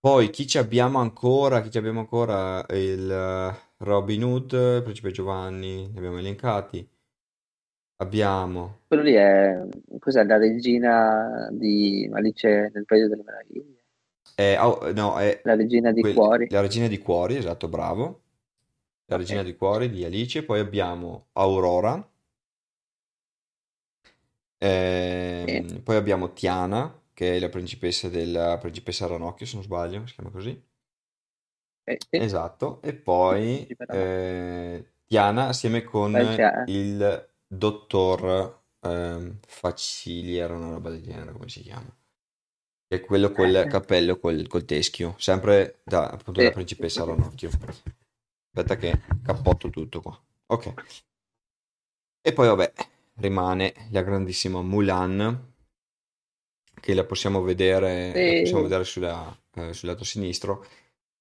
Poi 0.02 0.30
chi 0.32 0.48
ci 0.48 0.58
abbiamo 0.58 1.00
ancora? 1.00 1.62
Chi 1.62 1.72
ci 1.72 1.78
abbiamo 1.78 2.02
ancora? 2.02 2.66
Il 2.72 3.10
eh, 3.10 3.56
Robin 3.78 4.24
Hood, 4.26 4.82
Principe 4.84 5.12
Giovanni, 5.12 5.90
li 5.90 5.98
abbiamo 5.98 6.18
elencati. 6.18 6.86
Abbiamo 8.02 8.82
Quello 8.88 9.04
lì 9.04 9.14
è, 9.14 9.58
cos'è, 10.00 10.24
la 10.26 10.38
regina 10.38 11.48
di 11.52 12.10
Alice 12.14 12.70
nel 12.74 12.86
Paese 12.86 13.08
delle 13.08 13.24
Meraviglie? 13.24 13.86
eh, 14.36 14.58
oh, 14.60 14.92
no, 14.94 15.18
è 15.20 15.42
La 15.44 15.56
regina 15.56 15.92
di 15.92 16.02
quel- 16.02 16.14
cuori? 16.14 16.48
la 16.50 16.62
Regina 16.62 16.88
di 16.88 16.98
Cuori, 16.98 17.36
esatto, 17.38 17.68
bravo. 17.68 18.22
La. 19.08 19.18
Regina 19.18 19.44
di 19.44 19.56
Cuori 19.56 19.90
di 19.90 20.04
Alice. 20.06 20.44
Poi 20.44 20.60
abbiamo 20.60 21.28
Aurora. 21.34 22.06
Ehm, 24.58 25.82
Poi 25.84 25.96
abbiamo 25.96 26.34
Tiana, 26.34 27.01
che 27.22 27.36
è 27.36 27.40
la 27.40 27.50
principessa 27.50 28.10
della 28.10 28.58
principessa 28.58 29.06
Ranocchio, 29.06 29.46
se 29.46 29.54
non 29.54 29.64
sbaglio, 29.64 30.08
si 30.08 30.16
chiama 30.16 30.32
così. 30.32 30.60
Eh, 31.84 31.98
sì. 32.00 32.18
Esatto, 32.18 32.82
e 32.82 32.96
poi 32.96 33.68
eh, 33.68 34.94
Tiana 35.06 35.48
assieme 35.50 35.84
con 35.84 36.14
Poi 36.14 36.36
c'è- 36.36 36.64
il 36.66 37.30
dottor 37.46 38.64
ehm, 38.80 39.38
Facilier, 39.46 40.50
una 40.50 40.70
roba 40.72 40.90
del 40.90 41.04
genere, 41.04 41.32
come 41.32 41.48
si 41.48 41.62
chiama? 41.62 41.96
È 42.88 43.00
quello 43.02 43.32
col 43.32 43.54
Eh. 43.56 43.68
cappello 43.68 44.18
col, 44.18 44.48
col 44.48 44.66
teschio, 44.66 45.14
sempre 45.20 45.82
da, 45.84 46.08
appunto 46.10 46.40
Sì. 46.40 46.48
da 46.48 46.52
principessa 46.54 47.04
Ranocchio. 47.04 47.50
Aspetta 47.50 48.78
che 48.78 49.00
cappotto 49.24 49.70
tutto 49.70 50.02
qua. 50.02 50.20
Ok. 50.48 50.74
E 52.24 52.34
poi 52.34 52.48
vabbè, 52.48 52.74
rimane 53.16 53.74
la 53.92 54.02
grandissima 54.02 54.62
Mulan, 54.64 55.51
che 56.82 56.94
la 56.94 57.06
possiamo 57.06 57.42
vedere, 57.42 58.22
la 58.24 58.34
Sì. 58.34 58.42
possiamo 58.42 58.64
vedere 58.64 58.84
sulla- 58.86 59.38
eh, 59.56 59.74
sul 59.74 59.90
lato 59.90 60.04
sinistro 60.04 60.66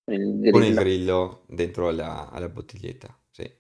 Il 0.08 0.38
con 0.48 0.64
il 0.64 0.74
grillo. 0.74 0.76
grillo 0.76 1.44
dentro 1.48 1.88
alla, 1.88 2.30
alla 2.30 2.48
bottiglietta. 2.48 3.16
Sì. 3.30 3.50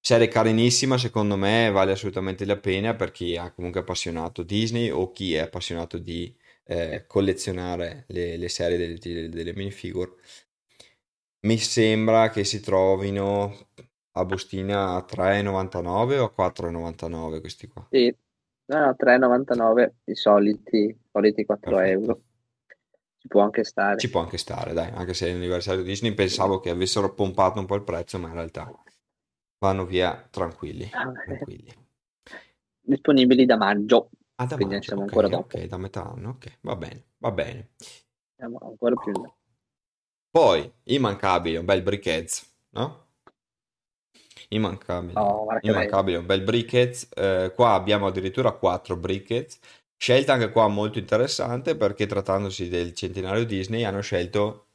Serie 0.00 0.28
carinissima, 0.28 0.98
secondo 0.98 1.36
me 1.36 1.70
vale 1.70 1.92
assolutamente 1.92 2.44
la 2.44 2.56
pena 2.56 2.94
per 2.94 3.10
chi 3.10 3.34
è 3.34 3.52
comunque 3.54 3.80
appassionato 3.80 4.42
Disney 4.44 4.88
o 4.90 5.10
chi 5.10 5.34
è 5.34 5.40
appassionato 5.40 5.98
di 5.98 6.34
eh, 6.64 7.04
collezionare 7.08 8.04
le, 8.08 8.36
le 8.36 8.48
serie 8.48 8.76
delle, 8.76 8.98
delle, 8.98 9.28
delle 9.28 9.52
minifigure. 9.54 10.12
Mi 11.46 11.56
sembra 11.56 12.28
che 12.28 12.44
si 12.44 12.60
trovino 12.60 13.70
a 14.12 14.24
bustina 14.26 14.94
a 14.96 15.02
3,99 15.02 16.18
o 16.18 16.24
a 16.26 16.30
4,99 16.32 17.40
questi 17.40 17.66
qua. 17.68 17.90
Sì. 17.90 18.16
No, 18.68 18.78
no, 18.80 18.94
3,99 18.96 19.94
i 20.04 20.14
soliti, 20.14 20.96
soliti 21.10 21.44
4 21.44 21.78
Perfetto. 21.78 21.88
euro. 21.88 22.20
Ci 23.18 23.28
può 23.28 23.42
anche 23.42 23.64
stare. 23.64 24.00
Ci 24.00 24.10
può 24.10 24.20
anche 24.20 24.38
stare, 24.38 24.72
dai, 24.72 24.90
anche 24.92 25.12
se 25.14 25.26
è 25.28 25.32
l'anniversario 25.32 25.82
Disney 25.82 26.14
pensavo 26.14 26.60
che 26.60 26.70
avessero 26.70 27.12
pompato 27.14 27.58
un 27.60 27.66
po' 27.66 27.74
il 27.76 27.82
prezzo, 27.82 28.18
ma 28.18 28.28
in 28.28 28.34
realtà 28.34 28.70
vanno 29.58 29.84
via 29.86 30.26
tranquilli, 30.30 30.88
Ah, 30.92 31.12
tranquilli. 31.24 31.74
Disponibili 32.80 33.44
da 33.44 33.56
maggio. 33.58 34.08
Ah, 34.38 34.46
da 34.46 34.56
Quindi 34.56 34.58
maggio, 34.58 34.86
siamo 34.86 35.02
ok, 35.02 35.12
ancora 35.12 35.28
dopo. 35.28 35.58
ok, 35.58 35.66
da 35.66 35.76
metà 35.78 36.04
anno, 36.10 36.30
ok, 36.30 36.58
va 36.62 36.76
bene, 36.76 37.04
va 37.18 37.30
bene. 37.32 37.70
Siamo 38.34 38.56
ancora 38.62 38.94
più 38.96 39.12
là. 39.20 39.30
Poi, 40.30 40.70
immancabile, 40.84 41.58
un 41.58 41.64
bel 41.64 41.82
briquettes, 41.82 42.46
no? 42.70 43.05
Immancabile, 44.48 45.18
Oh, 45.18 45.46
immancabile, 45.60 46.18
un 46.18 46.26
bel 46.26 46.42
briquettes. 46.42 47.08
Eh, 47.14 47.52
qua 47.54 47.72
abbiamo 47.72 48.06
addirittura 48.06 48.52
quattro 48.52 48.96
briquettes. 48.96 49.58
Scelta 49.96 50.34
anche 50.34 50.50
qua 50.50 50.68
molto 50.68 50.98
interessante 50.98 51.76
perché 51.76 52.06
trattandosi 52.06 52.68
del 52.68 52.94
centenario 52.94 53.44
Disney 53.46 53.82
hanno 53.84 54.00
scelto 54.02 54.66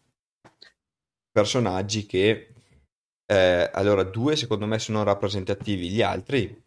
personaggi 1.32 2.06
che, 2.06 2.54
eh, 3.26 3.70
allora, 3.74 4.04
due 4.04 4.36
secondo 4.36 4.66
me 4.66 4.80
sono 4.80 5.04
rappresentativi, 5.04 5.90
gli 5.90 6.02
altri 6.02 6.64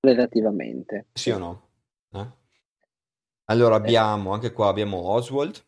Relativamente. 0.00 1.06
sì 1.12 1.30
o 1.30 1.38
no? 1.38 1.68
Eh? 2.12 2.26
Allora 3.50 3.76
abbiamo, 3.76 4.32
anche 4.32 4.52
qua 4.52 4.68
abbiamo 4.68 4.98
Oswald 4.98 5.64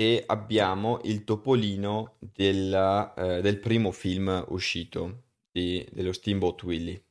e 0.00 0.22
abbiamo 0.26 1.00
il 1.04 1.24
topolino 1.24 2.16
della, 2.20 3.14
eh, 3.14 3.40
del 3.40 3.58
primo 3.58 3.90
film 3.90 4.44
uscito 4.48 5.24
di- 5.50 5.84
dello 5.90 6.12
Steamboat 6.12 6.62
Willie. 6.62 7.04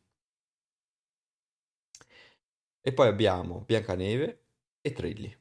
E 2.81 2.91
poi 2.91 3.07
abbiamo 3.07 3.61
Biancaneve 3.61 4.45
e 4.81 4.91
Trilli. 4.91 5.37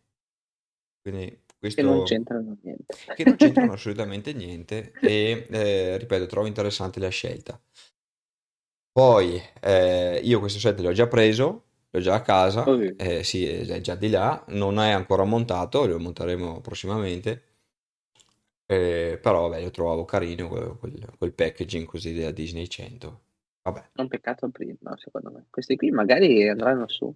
Quindi 1.00 1.44
Che 1.72 1.82
questo 1.82 1.82
non 1.82 2.02
c'entrano 2.02 2.56
niente. 2.62 2.94
che 3.14 3.24
non 3.24 3.36
c'entrano 3.36 3.72
assolutamente 3.72 4.32
niente 4.32 4.98
e 5.00 5.46
eh, 5.50 5.96
ripeto, 5.98 6.26
trovo 6.26 6.46
interessante 6.46 7.00
la 7.00 7.08
scelta. 7.08 7.60
Poi 8.90 9.40
eh, 9.60 10.20
io 10.24 10.38
questo 10.40 10.58
set 10.58 10.80
l'ho 10.80 10.92
già 10.92 11.06
preso, 11.06 11.65
l'ho 11.96 12.00
già 12.02 12.14
a 12.14 12.22
casa, 12.22 12.64
Oh, 12.66 12.78
sì. 12.80 12.94
eh, 12.96 13.22
sì, 13.24 13.46
è 13.46 13.80
già 13.80 13.94
di 13.94 14.08
là, 14.10 14.44
non 14.48 14.78
è 14.78 14.90
ancora 14.90 15.24
montato, 15.24 15.86
lo 15.86 15.98
monteremo 15.98 16.60
prossimamente, 16.60 17.42
eh, 18.66 19.18
però 19.20 19.48
vabbè, 19.48 19.62
lo 19.62 19.70
trovavo 19.70 20.04
carino 20.04 20.48
quel, 20.48 20.76
quel- 20.78 21.14
quel 21.18 21.32
packaging 21.32 21.86
così 21.86 22.12
della 22.12 22.30
Disney 22.32 22.68
100. 22.68 23.22
Vabbè, 23.62 23.90
Non 23.94 24.06
peccato 24.08 24.48
prima, 24.48 24.96
secondo 24.96 25.30
me. 25.32 25.46
Questi 25.50 25.76
qui 25.76 25.90
magari 25.90 26.48
andranno 26.48 26.86
su. 26.88 27.12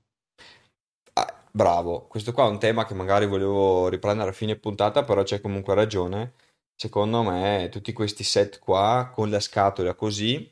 Ah, 1.15 1.45
bravo, 1.53 2.07
questo 2.07 2.33
qua 2.33 2.47
è 2.47 2.49
un 2.49 2.59
tema 2.59 2.85
che 2.87 2.95
magari 2.95 3.27
volevo 3.27 3.89
riprendere 3.89 4.31
a 4.31 4.33
fine 4.33 4.57
puntata, 4.57 5.05
però 5.05 5.23
c'è 5.23 5.41
comunque 5.41 5.75
ragione. 5.75 6.35
Secondo 6.75 7.23
me, 7.23 7.69
tutti 7.71 7.93
questi 7.93 8.25
set 8.25 8.59
qua 8.59 9.11
con 9.15 9.29
la 9.31 9.41
scatola 9.41 9.95
così 9.95 10.51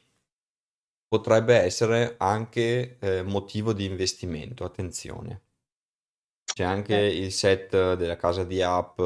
potrebbe 1.09 1.57
essere 1.57 2.14
anche 2.18 2.99
eh, 3.01 3.23
motivo 3.23 3.73
di 3.73 3.85
investimento. 3.87 4.64
Attenzione, 4.64 5.42
c'è 6.53 6.62
anche 6.64 6.94
Eh. 6.94 7.16
il 7.16 7.33
set 7.33 7.94
della 7.94 8.16
casa 8.16 8.44
di 8.44 8.61
App, 8.61 9.01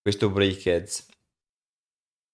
questo 0.00 0.30
Brickheads 0.30 1.06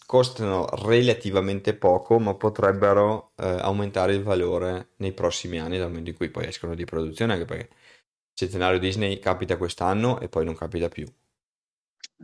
costano 0.07 0.67
relativamente 0.85 1.75
poco, 1.75 2.19
ma 2.21 2.35
potrebbero 2.35 3.33
eh, 3.37 3.47
aumentare 3.47 4.15
il 4.15 4.23
valore 4.23 4.91
nei 4.99 5.13
prossimi 5.13 5.59
anni, 5.59 5.79
dal 5.79 5.89
momento 5.89 6.11
in 6.11 6.17
cui 6.17 6.31
poi 6.31 6.47
escono 6.47 6.75
di 6.77 6.85
produzione, 6.85 7.33
anche 7.33 7.45
perché 7.47 7.65
il 7.73 8.35
centenario 8.35 8.79
Disney 8.79 9.19
capita 9.19 9.57
quest'anno 9.57 10.21
e 10.21 10.29
poi 10.29 10.45
non 10.45 10.55
capita 10.55 10.89
più. 10.89 11.07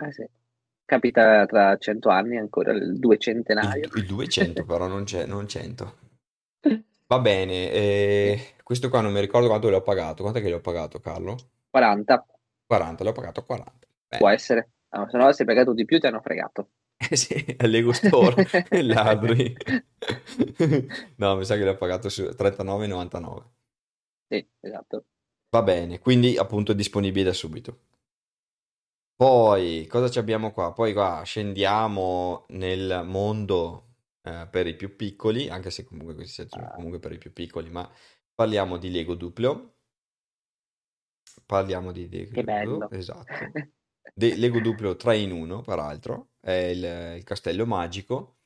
Eh 0.01 0.13
sì. 0.13 0.27
Capita 0.87 1.45
tra 1.45 1.77
cento 1.77 2.09
anni 2.09 2.39
ancora 2.39 2.73
il 2.73 2.99
duecentenario. 2.99 3.91
Il, 3.95 4.01
il 4.01 4.07
200 4.07 4.65
però 4.65 4.87
non 4.89 5.05
c'è, 5.05 5.25
non 5.27 5.49
100. 5.49 5.95
Va 7.11 7.21
bene, 7.21 7.73
eh, 7.73 8.55
questo 8.63 8.91
qua 8.91 9.01
non 9.01 9.13
mi 9.13 9.21
ricordo 9.21 9.49
quanto 9.49 9.71
l'ho 9.71 9.81
pagato. 9.81 10.21
Quanto 10.21 10.41
è 10.41 10.43
che 10.43 10.51
l'ho 10.51 10.61
pagato, 10.61 11.01
Carlo? 11.01 11.37
40. 11.71 12.27
40, 12.67 13.03
l'ho 13.03 13.13
pagato 13.13 13.45
40. 13.45 13.73
Beh. 14.09 14.19
Può 14.19 14.29
essere. 14.29 14.73
No, 14.91 15.09
se 15.09 15.17
no, 15.17 15.25
hai 15.27 15.45
pagato 15.47 15.73
di 15.73 15.87
più, 15.87 15.99
ti 15.99 16.07
hanno 16.07 16.21
fregato. 16.21 16.69
Eh 16.99 17.17
sì, 17.17 17.57
al 17.59 17.71
Lego 17.71 17.93
Store, 17.93 18.47
ladri. 18.83 19.57
no, 21.17 21.37
mi 21.37 21.45
sa 21.47 21.57
che 21.57 21.65
l'ho 21.65 21.77
pagato 21.77 22.11
su 22.11 22.25
39,99. 22.25 23.43
Sì, 24.29 24.47
esatto. 24.61 25.05
Va 25.49 25.63
bene, 25.63 26.01
quindi 26.01 26.37
appunto 26.37 26.73
è 26.73 26.75
disponibile 26.75 27.25
da 27.25 27.33
subito. 27.33 27.79
Poi, 29.17 29.87
cosa 29.87 30.11
ci 30.11 30.19
abbiamo 30.19 30.53
qua? 30.53 30.75
Poi 30.75 30.93
qua 30.93 31.23
scendiamo 31.25 32.45
nel 32.49 33.03
mondo 33.07 33.88
eh, 34.43 34.47
per 34.49 34.67
i 34.67 34.75
più 34.77 34.95
piccoli, 34.97 35.49
anche 35.49 35.71
se 35.71 35.85
comunque 35.85 36.15
questi 36.15 36.47
sono 36.49 36.67
Ah. 36.67 36.71
comunque 36.75 36.99
per 36.99 37.13
i 37.13 37.19
più 37.19 37.33
piccoli, 37.33 37.71
ma 37.71 37.91
parliamo 38.35 38.77
di 38.77 38.91
Lego 38.91 39.15
Duplo. 39.15 39.75
Parliamo 41.47 41.93
di 41.93 42.09
Lego 42.09 42.33
Che 42.33 42.41
Duplo, 42.43 42.79
bello. 42.79 42.91
esatto. 42.91 43.25
De- 44.15 44.37
Lego 44.37 44.61
Duplo 44.61 44.97
3 44.97 45.19
in 45.19 45.31
1, 45.33 45.61
peraltro, 45.63 46.31
è 46.41 46.51
il, 46.53 47.17
il 47.19 47.25
castello 47.25 47.67
magico. 47.67 48.39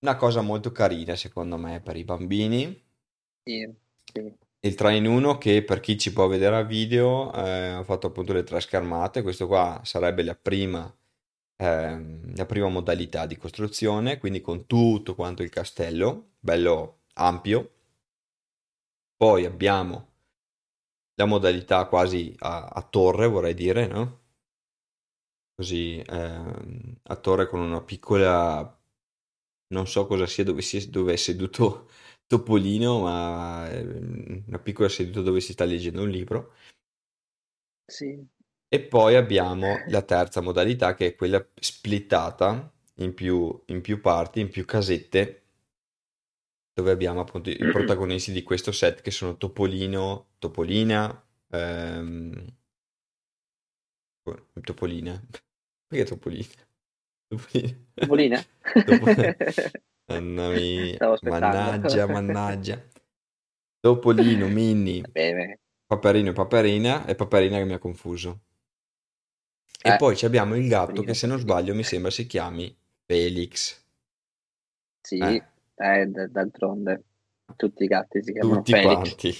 Una 0.00 0.16
cosa 0.16 0.40
molto 0.40 0.72
carina, 0.72 1.14
secondo 1.16 1.56
me, 1.56 1.80
per 1.80 1.96
i 1.96 2.04
bambini. 2.04 2.84
Sì, 3.42 3.72
sì. 4.12 4.34
Il 4.60 4.74
3 4.74 4.96
in 4.96 5.06
1 5.06 5.38
che 5.38 5.62
per 5.62 5.80
chi 5.80 5.96
ci 5.96 6.12
può 6.12 6.26
vedere 6.26 6.56
a 6.56 6.62
video 6.62 7.32
eh, 7.32 7.74
ho 7.74 7.84
fatto 7.84 8.08
appunto 8.08 8.32
le 8.32 8.42
tre 8.42 8.60
schermate. 8.60 9.22
Questo 9.22 9.46
qua 9.46 9.80
sarebbe 9.84 10.22
la 10.24 10.34
prima, 10.34 10.92
ehm, 11.56 12.34
la 12.36 12.46
prima 12.46 12.68
modalità 12.68 13.26
di 13.26 13.36
costruzione, 13.36 14.18
quindi 14.18 14.40
con 14.40 14.66
tutto 14.66 15.14
quanto 15.14 15.42
il 15.42 15.50
castello, 15.50 16.30
bello 16.40 17.00
ampio. 17.14 17.70
Poi 19.18 19.44
abbiamo 19.44 20.08
la 21.16 21.26
modalità 21.26 21.84
quasi 21.88 22.34
a, 22.38 22.68
a 22.68 22.80
torre, 22.80 23.26
vorrei 23.26 23.52
dire, 23.52 23.86
no? 23.86 24.20
Così 25.54 26.02
ehm, 26.06 26.96
a 27.04 27.16
torre 27.16 27.46
con 27.48 27.60
una 27.60 27.82
piccola, 27.82 28.78
non 29.68 29.86
so 29.86 30.06
cosa 30.06 30.26
sia 30.26 30.44
dove, 30.44 30.62
sia, 30.62 30.86
dove 30.88 31.14
è 31.14 31.16
seduto 31.16 31.88
Topolino, 32.26 33.00
ma 33.02 33.70
ehm, 33.70 34.44
una 34.48 34.58
piccola 34.58 34.88
seduta 34.88 35.22
dove 35.22 35.40
si 35.40 35.52
sta 35.52 35.64
leggendo 35.64 36.02
un 36.02 36.10
libro. 36.10 36.52
Sì. 37.88 38.28
E 38.68 38.80
poi 38.80 39.14
abbiamo 39.14 39.78
la 39.88 40.02
terza 40.02 40.40
modalità 40.40 40.94
che 40.94 41.06
è 41.06 41.14
quella 41.14 41.44
splittata 41.54 42.72
in 42.96 43.14
più, 43.14 43.62
in 43.66 43.80
più 43.80 44.00
parti, 44.00 44.40
in 44.40 44.50
più 44.50 44.64
casette, 44.64 45.42
dove 46.72 46.90
abbiamo 46.90 47.20
appunto 47.20 47.48
i 47.50 47.56
protagonisti 47.70 48.32
di 48.32 48.42
questo 48.42 48.72
set 48.72 49.02
che 49.02 49.10
sono 49.10 49.36
Topolino, 49.36 50.30
Topolina, 50.38 51.24
ehm, 51.50 52.44
Topolina. 54.62 55.22
Perché 55.86 56.04
Topolina? 56.04 56.46
Topolina. 57.28 57.76
Topolina? 57.94 58.44
Topo- 58.84 59.06
Mamma 60.08 60.48
mia, 60.50 60.94
Stavo 60.94 61.14
aspettando. 61.14 61.40
mannaggia, 61.40 62.06
mannaggia. 62.06 62.82
Topolino, 63.80 64.48
Minnie, 64.48 65.02
Bene. 65.12 65.58
Paperino 65.86 66.30
e 66.30 66.32
Paperina, 66.32 67.06
e 67.06 67.14
Paperina 67.14 67.58
che 67.58 67.64
mi 67.64 67.72
ha 67.74 67.78
confuso. 67.78 68.45
E 69.82 69.92
Eh, 69.92 69.96
poi 69.96 70.16
ci 70.16 70.24
abbiamo 70.24 70.56
il 70.56 70.68
gatto 70.68 71.02
che 71.02 71.14
se 71.14 71.26
non 71.26 71.38
sbaglio 71.38 71.74
mi 71.74 71.84
sembra 71.84 72.10
si 72.10 72.26
chiami 72.26 72.76
Felix. 73.04 73.84
Sì, 75.00 75.18
Eh. 75.18 75.42
eh, 75.76 76.06
d- 76.06 76.28
d'altronde 76.28 77.04
tutti 77.56 77.84
i 77.84 77.86
gatti 77.86 78.22
si 78.22 78.32
chiamano 78.32 78.56
Tutti 78.56 78.72
Felix. 78.72 78.92
quanti. 78.92 79.34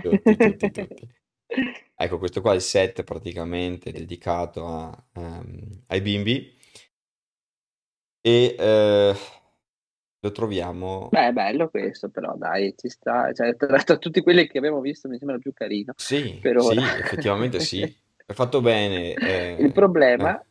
Tutti, 0.00 0.36
tutti, 0.36 0.70
tutti. 0.70 1.08
Ecco, 2.00 2.18
questo 2.18 2.40
qua 2.40 2.52
è 2.52 2.54
il 2.54 2.60
set 2.60 3.02
praticamente 3.02 3.90
dedicato 3.90 4.66
a, 4.68 5.04
ehm, 5.14 5.82
ai 5.88 6.00
bimbi. 6.00 6.56
E 8.20 8.54
eh, 8.56 9.16
lo 10.20 10.30
troviamo... 10.30 11.08
Beh, 11.10 11.28
è 11.28 11.32
bello 11.32 11.68
questo, 11.68 12.08
però 12.08 12.36
dai, 12.36 12.72
ci 12.76 12.88
sta. 12.88 13.32
Cioè, 13.32 13.56
tra, 13.56 13.82
tra 13.82 13.96
tutti 13.96 14.20
quelli 14.20 14.46
che 14.46 14.58
abbiamo 14.58 14.80
visto 14.80 15.08
mi 15.08 15.18
sembra 15.18 15.38
più 15.38 15.52
carino. 15.52 15.92
Sì, 15.96 16.38
sì, 16.40 16.76
effettivamente 17.00 17.58
sì. 17.58 17.96
È 18.28 18.34
fatto 18.34 18.60
bene. 18.60 19.14
eh, 19.14 19.52
Il 19.56 19.72
problema 19.72 20.36
eh, 20.36 20.44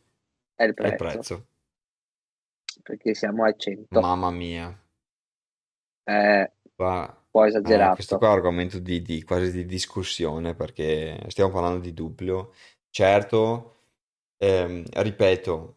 è 0.54 0.64
il 0.64 0.74
è 0.74 0.74
prezzo, 0.74 0.88
il 0.88 0.96
prezzo. 0.96 1.46
perché 2.82 3.14
siamo 3.14 3.44
a 3.44 3.54
100. 3.54 4.00
Mamma 4.00 4.30
mia. 4.30 4.66
È 6.02 6.50
Qua, 6.76 7.06
un 7.08 7.28
po' 7.30 7.44
eh, 7.62 7.90
esagerato. 7.90 7.94
questo 7.94 8.16
qua 8.16 8.28
è 8.28 8.32
argomento 8.32 8.78
di, 8.78 9.02
di- 9.02 9.22
quasi 9.24 9.50
di 9.52 9.64
discussione 9.66 10.54
perché 10.54 11.20
stiamo 11.28 11.50
parlando 11.50 11.80
di 11.80 11.92
dubbio. 11.92 12.52
Certo, 12.90 13.76
ehm, 14.38 14.84
ripeto, 14.92 15.76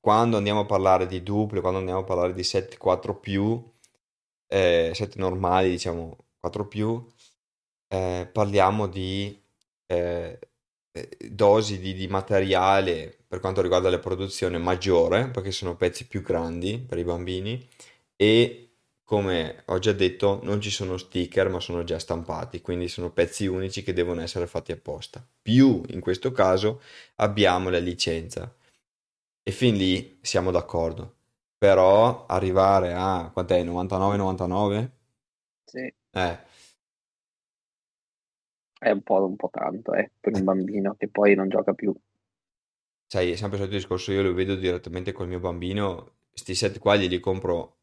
quando 0.00 0.36
andiamo 0.36 0.60
a 0.60 0.66
parlare 0.66 1.06
di 1.06 1.22
dubbio, 1.22 1.60
quando 1.60 1.78
andiamo 1.78 2.00
a 2.00 2.04
parlare 2.04 2.32
di 2.34 2.42
set 2.44 2.76
4 2.78 3.18
più, 3.18 3.62
eh, 4.48 4.92
set 4.94 5.16
normali, 5.16 5.70
diciamo 5.70 6.16
4 6.40 6.66
più, 6.68 7.06
eh, 7.88 8.28
parliamo 8.32 8.86
di 8.88 9.40
eh, 9.86 10.38
eh, 10.40 10.47
dosi 11.30 11.78
di, 11.78 11.94
di 11.94 12.06
materiale 12.08 13.16
per 13.26 13.40
quanto 13.40 13.60
riguarda 13.60 13.90
la 13.90 13.98
produzione 13.98 14.58
maggiore, 14.58 15.28
perché 15.28 15.50
sono 15.50 15.76
pezzi 15.76 16.06
più 16.06 16.22
grandi 16.22 16.78
per 16.78 16.98
i 16.98 17.04
bambini 17.04 17.66
e 18.16 18.62
come 19.04 19.62
ho 19.66 19.78
già 19.78 19.92
detto 19.92 20.40
non 20.42 20.60
ci 20.60 20.70
sono 20.70 20.96
sticker 20.98 21.48
ma 21.48 21.60
sono 21.60 21.84
già 21.84 21.98
stampati, 21.98 22.60
quindi 22.60 22.88
sono 22.88 23.10
pezzi 23.10 23.46
unici 23.46 23.82
che 23.82 23.92
devono 23.92 24.20
essere 24.20 24.46
fatti 24.46 24.72
apposta. 24.72 25.26
Più 25.42 25.82
in 25.88 26.00
questo 26.00 26.32
caso 26.32 26.80
abbiamo 27.16 27.70
la 27.70 27.78
licenza 27.78 28.52
e 29.42 29.50
fin 29.52 29.76
lì 29.76 30.18
siamo 30.22 30.50
d'accordo. 30.50 31.14
Però 31.58 32.26
arrivare 32.26 32.92
a 32.94 33.30
quant'è? 33.32 33.62
99,99? 33.64 34.90
Sì, 35.64 35.92
Eh, 36.12 36.38
è 38.78 38.90
un 38.90 39.02
po', 39.02 39.24
un 39.26 39.36
po' 39.36 39.50
tanto, 39.50 39.92
eh, 39.94 40.10
per 40.20 40.34
un 40.34 40.44
bambino 40.44 40.94
che 40.98 41.08
poi 41.08 41.34
non 41.34 41.48
gioca 41.48 41.72
più. 41.74 41.94
sai, 43.06 43.32
è 43.32 43.36
sempre 43.36 43.56
il 43.58 43.64
solito 43.64 43.80
discorso, 43.80 44.12
io 44.12 44.22
lo 44.22 44.34
vedo 44.34 44.54
direttamente 44.54 45.12
col 45.12 45.28
mio 45.28 45.40
bambino, 45.40 46.12
sti 46.32 46.54
set 46.54 46.78
qua 46.78 46.96
glieli 46.96 47.20
compro 47.20 47.76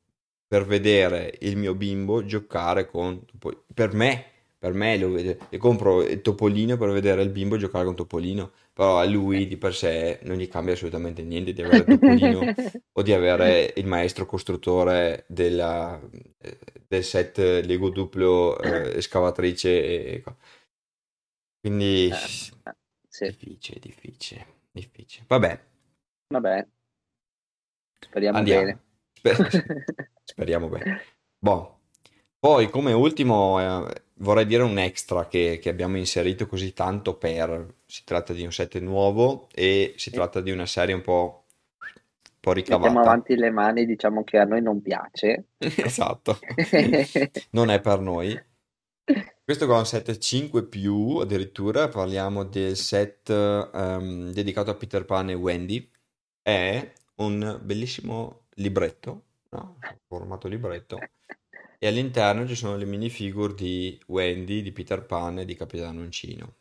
per 0.48 0.66
vedere 0.66 1.36
il 1.42 1.58
mio 1.58 1.74
bimbo 1.76 2.24
giocare 2.26 2.86
con... 2.86 3.26
Per 3.74 3.94
me, 3.94 4.26
per 4.58 4.74
me 4.74 4.98
lo 4.98 5.12
vede, 5.12 5.40
e 5.50 5.58
compro 5.58 6.04
il 6.04 6.22
Topolino 6.22 6.78
per 6.78 6.90
vedere 6.92 7.24
il 7.24 7.30
bimbo 7.30 7.58
giocare 7.58 7.86
con 7.86 7.96
Topolino, 7.96 8.52
però 8.74 9.00
a 9.00 9.06
lui 9.06 9.48
di 9.48 9.58
per 9.58 9.74
sé 9.74 10.20
non 10.24 10.38
gli 10.38 10.48
cambia 10.48 10.74
assolutamente 10.74 11.24
niente 11.24 11.54
di 11.54 11.62
avere 11.62 11.86
Topolino 11.86 12.54
o 12.94 13.02
di 13.02 13.14
avere 13.14 13.74
il 13.76 13.86
maestro 13.88 14.26
costruttore 14.26 15.26
della- 15.28 16.00
eh, 16.40 16.58
del 16.88 17.04
set 17.04 17.38
Lego 17.40 17.90
duplo 17.90 18.58
eh, 18.60 18.98
escavatrice 18.98 19.70
e... 19.84 20.24
Quindi... 21.66 22.10
Eh, 22.10 22.16
sì, 23.08 23.26
Difficile, 23.26 23.80
difficile, 23.80 24.46
difficile. 24.72 25.26
Vabbè, 25.28 25.60
vabbè, 26.28 26.68
speriamo 28.00 28.38
andiamo. 28.38 28.62
bene. 28.66 28.80
Sper- 29.14 30.10
speriamo 30.24 30.68
bene. 30.68 31.02
Boh. 31.40 31.80
Poi, 32.38 32.70
come 32.70 32.92
ultimo, 32.94 33.88
eh, 33.88 34.04
vorrei 34.16 34.46
dire 34.46 34.62
un 34.62 34.78
extra 34.78 35.28
che, 35.28 35.58
che 35.60 35.70
abbiamo 35.70 35.98
inserito 35.98 36.46
così 36.46 36.74
tanto 36.74 37.18
per... 37.18 37.74
Si 37.88 38.04
tratta 38.04 38.34
di 38.34 38.44
un 38.44 38.52
set 38.52 38.78
nuovo 38.80 39.48
e 39.52 39.94
si 39.98 40.12
tratta 40.12 40.42
di 40.42 40.52
una 40.52 40.66
serie 40.68 40.94
un 40.94 41.02
po', 41.02 41.46
un 41.80 42.40
po' 42.42 42.52
Mettiamo 42.54 42.86
ricavata. 42.86 43.00
avanti 43.00 43.36
le 43.36 43.50
mani, 43.50 43.86
diciamo 43.86 44.24
che 44.24 44.38
a 44.38 44.44
noi 44.46 44.62
non 44.62 44.82
piace. 44.82 45.46
Esatto. 45.58 46.38
Non 47.52 47.70
è 47.72 47.80
per 47.82 48.00
noi. 48.02 48.40
Questo 49.46 49.66
è 49.72 49.78
un 49.78 49.86
set 49.86 50.18
5 50.18 50.66
più, 50.66 51.18
addirittura 51.18 51.88
parliamo 51.88 52.46
del 52.46 52.76
set 52.76 53.30
ehm, 53.30 54.32
dedicato 54.32 54.72
a 54.72 54.74
Peter 54.74 55.06
Pan 55.06 55.30
e 55.30 55.36
Wendy. 55.36 55.88
È 56.42 56.92
un 57.18 57.60
bellissimo 57.62 58.48
libretto, 58.56 59.26
no? 59.50 59.78
Formato 60.08 60.48
libretto. 60.48 60.98
E 61.78 61.86
all'interno 61.86 62.48
ci 62.48 62.56
sono 62.56 62.76
le 62.76 62.86
minifigure 62.86 63.54
di 63.54 64.02
Wendy, 64.08 64.64
di 64.64 64.72
Peter 64.72 65.06
Pan 65.06 65.38
e 65.38 65.46
di 65.46 65.54
Capitano 65.54 66.02
Uncino. 66.02 66.56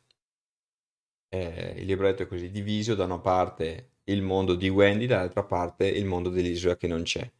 Eh, 1.30 1.76
il 1.78 1.86
libretto 1.86 2.24
è 2.24 2.26
così 2.26 2.50
diviso, 2.50 2.94
da 2.94 3.04
una 3.04 3.18
parte 3.18 3.92
il 4.04 4.20
mondo 4.20 4.54
di 4.54 4.68
Wendy, 4.68 5.06
dall'altra 5.06 5.44
parte 5.44 5.86
il 5.86 6.04
mondo 6.04 6.28
dell'isola 6.28 6.76
che 6.76 6.86
non 6.86 7.02
c'è. 7.04 7.30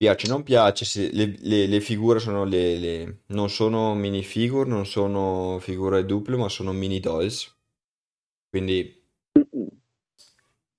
Piace, 0.00 0.28
non 0.28 0.42
piace, 0.42 0.86
se- 0.86 1.10
le, 1.12 1.36
le- 1.40 1.66
le 1.66 1.80
figure 1.80 2.20
sono 2.20 2.44
le, 2.44 2.78
le- 2.78 3.22
non 3.26 3.50
sono 3.50 3.94
minifigure, 3.94 4.66
non 4.66 4.86
sono 4.86 5.58
figure 5.60 6.06
duple, 6.06 6.38
ma 6.38 6.48
sono 6.48 6.72
mini 6.72 7.00
dolls. 7.00 7.54
Quindi 8.48 8.78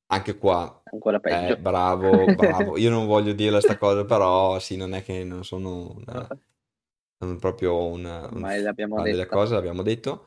anche 0.08 0.38
qua, 0.40 0.82
Ancora 0.92 1.20
eh, 1.20 1.20
peggio. 1.20 1.62
bravo, 1.62 2.26
bravo. 2.34 2.78
Io 2.78 2.90
non 2.90 3.06
voglio 3.06 3.34
dire 3.34 3.62
sta 3.62 3.78
cosa, 3.78 4.04
però 4.06 4.58
sì, 4.58 4.76
non 4.76 4.94
è 4.96 5.04
che 5.04 5.24
non 5.24 5.44
sono 5.46 5.92
una- 5.96 6.28
sono 7.20 7.36
proprio 7.36 7.78
un, 7.86 8.04
un 8.04 8.32
Ormai 8.32 8.62
l'abbiamo 8.64 9.02
detta. 9.04 9.28
cose, 9.28 9.54
l'abbiamo 9.54 9.84
detto. 9.84 10.26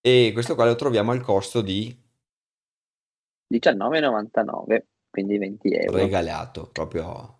E 0.00 0.30
questo 0.32 0.56
qua 0.56 0.64
lo 0.66 0.74
troviamo 0.74 1.12
al 1.12 1.20
costo 1.22 1.60
di 1.60 1.96
19,99, 3.48 4.86
quindi 5.10 5.38
20 5.38 5.72
euro. 5.72 5.96
regalato, 5.98 6.68
proprio 6.68 7.39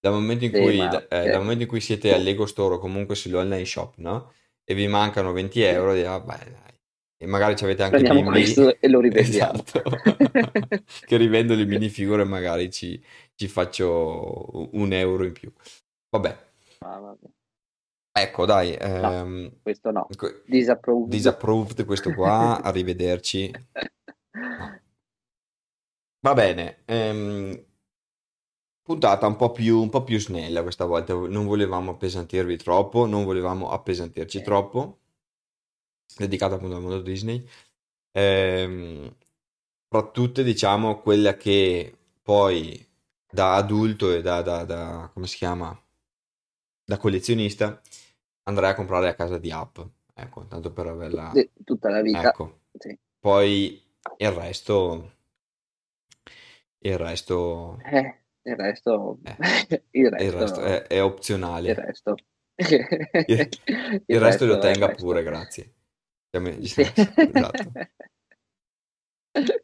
dal 0.00 0.12
momento 0.12 0.44
in 0.44 0.52
Sì, 0.52 0.58
cui, 0.58 0.76
ma 0.76 0.90
eh, 1.08 1.08
che- 1.08 1.30
dal 1.30 1.40
momento 1.40 1.62
in 1.64 1.68
cui 1.68 1.80
siete 1.80 2.12
al 2.12 2.22
Lego 2.22 2.46
Store 2.46 2.74
o 2.74 2.78
comunque 2.78 3.14
sull'online 3.14 3.64
shop, 3.64 3.94
no? 3.98 4.32
E 4.64 4.74
vi 4.74 4.86
mancano 4.88 5.32
20 5.32 5.60
euro, 5.62 5.94
di, 5.94 6.02
ah, 6.02 6.20
beh, 6.20 6.50
dai. 6.50 6.74
E 7.18 7.26
magari 7.26 7.56
ci 7.56 7.64
avete 7.64 7.82
anche 7.82 7.96
Prendiamo 7.96 8.20
bimbi. 8.22 8.30
questo 8.30 8.80
e 8.80 8.88
lo 8.88 9.00
rivendiamo. 9.00 9.62
Esatto. 9.64 9.82
Che 11.06 11.16
rivendo 11.16 11.54
le 11.54 11.64
minifigure 11.64 12.22
e 12.22 12.24
magari 12.26 12.70
ci, 12.70 13.02
ci 13.34 13.48
faccio 13.48 14.68
un 14.76 14.92
euro 14.92 15.24
in 15.24 15.32
più. 15.32 15.52
Vabbè, 16.10 16.44
Ah, 16.80 16.98
vabbè. 17.00 17.26
ecco, 18.12 18.44
dai. 18.46 18.74
ehm, 18.78 19.50
Questo 19.62 19.90
no. 19.90 20.08
Disapproved. 20.44 21.08
disapproved 21.08 21.84
questo 21.84 22.12
qua, 22.12 22.60
arrivederci. 22.62 23.50
No. 24.58 24.80
Va 26.20 26.34
bene, 26.34 26.82
ehm, 26.86 27.64
puntata 28.86 29.26
un 29.26 29.36
po' 29.36 29.50
più, 29.52 29.80
un 29.82 29.90
po' 29.90 30.02
più 30.02 30.18
snella 30.18 30.62
questa 30.62 30.86
volta, 30.86 31.12
non 31.12 31.44
volevamo 31.44 31.90
appesantirvi 31.90 32.56
troppo, 32.56 33.04
non 33.04 33.24
volevamo 33.24 33.70
appesantirci 33.70 34.40
troppo, 34.40 35.00
dedicata 36.16 36.54
appunto 36.56 36.76
al 36.76 36.82
mondo 36.82 37.00
Disney. 37.00 37.46
Ehm, 38.12 39.14
fra 39.88 40.10
tutte, 40.10 40.42
diciamo, 40.42 41.00
quella 41.00 41.36
che 41.36 41.96
poi 42.22 42.84
da 43.30 43.54
adulto 43.54 44.12
e 44.12 44.22
da, 44.22 44.42
da- 44.42 44.64
da- 44.64 45.10
come 45.12 45.26
si 45.26 45.36
chiama? 45.36 45.78
Da 46.84 46.96
collezionista 46.98 47.80
andrai 48.44 48.70
a 48.70 48.74
comprare 48.74 49.08
a 49.08 49.14
casa 49.14 49.38
di 49.38 49.50
app, 49.50 49.78
ecco, 50.14 50.46
tanto 50.46 50.72
per 50.72 50.86
averla... 50.86 51.32
Tutta 51.64 51.90
la 51.90 52.00
vita. 52.00 52.28
Ecco, 52.30 52.60
Sì. 52.78 52.96
poi 53.18 53.82
il 54.18 54.30
resto, 54.30 55.10
il 56.80 56.96
resto, 56.98 57.76
Eh, 57.92 58.14
il 58.50 58.56
resto, 58.56 59.18
Eh, 59.24 59.36
il 59.90 60.10
resto, 60.10 60.24
il 60.24 60.32
resto 60.32 60.62
è, 60.62 60.82
è 60.84 61.02
opzionale. 61.02 61.70
il 61.70 61.74
resto. 61.74 62.14
Il, 63.28 63.48
Il 64.06 64.20
resto 64.20 64.46
lo 64.46 64.58
tenga 64.58 64.90
pure, 64.92 65.22
grazie. 65.22 65.74
Siamo- 66.30 66.60
Sì. 66.62 66.82
Esatto. 67.22 67.72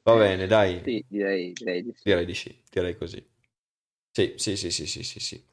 Va 0.05 0.15
bene, 0.17 0.47
dai, 0.47 0.81
Sì, 0.85 1.05
direi, 1.09 1.53
direi 1.55 1.83
di 1.83 1.93
sì. 1.95 2.05
direi 2.05 2.25
di 2.27 2.35
sì, 2.35 2.63
direi 2.71 2.97
così. 2.97 3.25
Sì, 4.11 4.35
sì, 4.37 4.57
sì, 4.57 4.71
sì, 4.71 4.87
sì, 4.87 5.03
sì, 5.05 5.21
sì. 5.21 5.45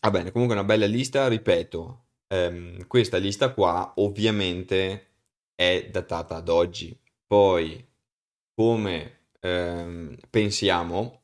Va 0.00 0.10
bene, 0.10 0.32
comunque 0.32 0.56
una 0.56 0.64
bella 0.64 0.86
lista, 0.86 1.28
ripeto, 1.28 2.06
ehm, 2.28 2.86
questa 2.88 3.18
lista 3.18 3.52
qua 3.54 3.92
ovviamente 3.96 5.10
è 5.54 5.88
datata 5.90 6.36
ad 6.36 6.48
oggi. 6.48 6.98
Poi, 7.26 7.86
come 8.54 9.26
ehm, 9.40 10.16
pensiamo, 10.28 11.21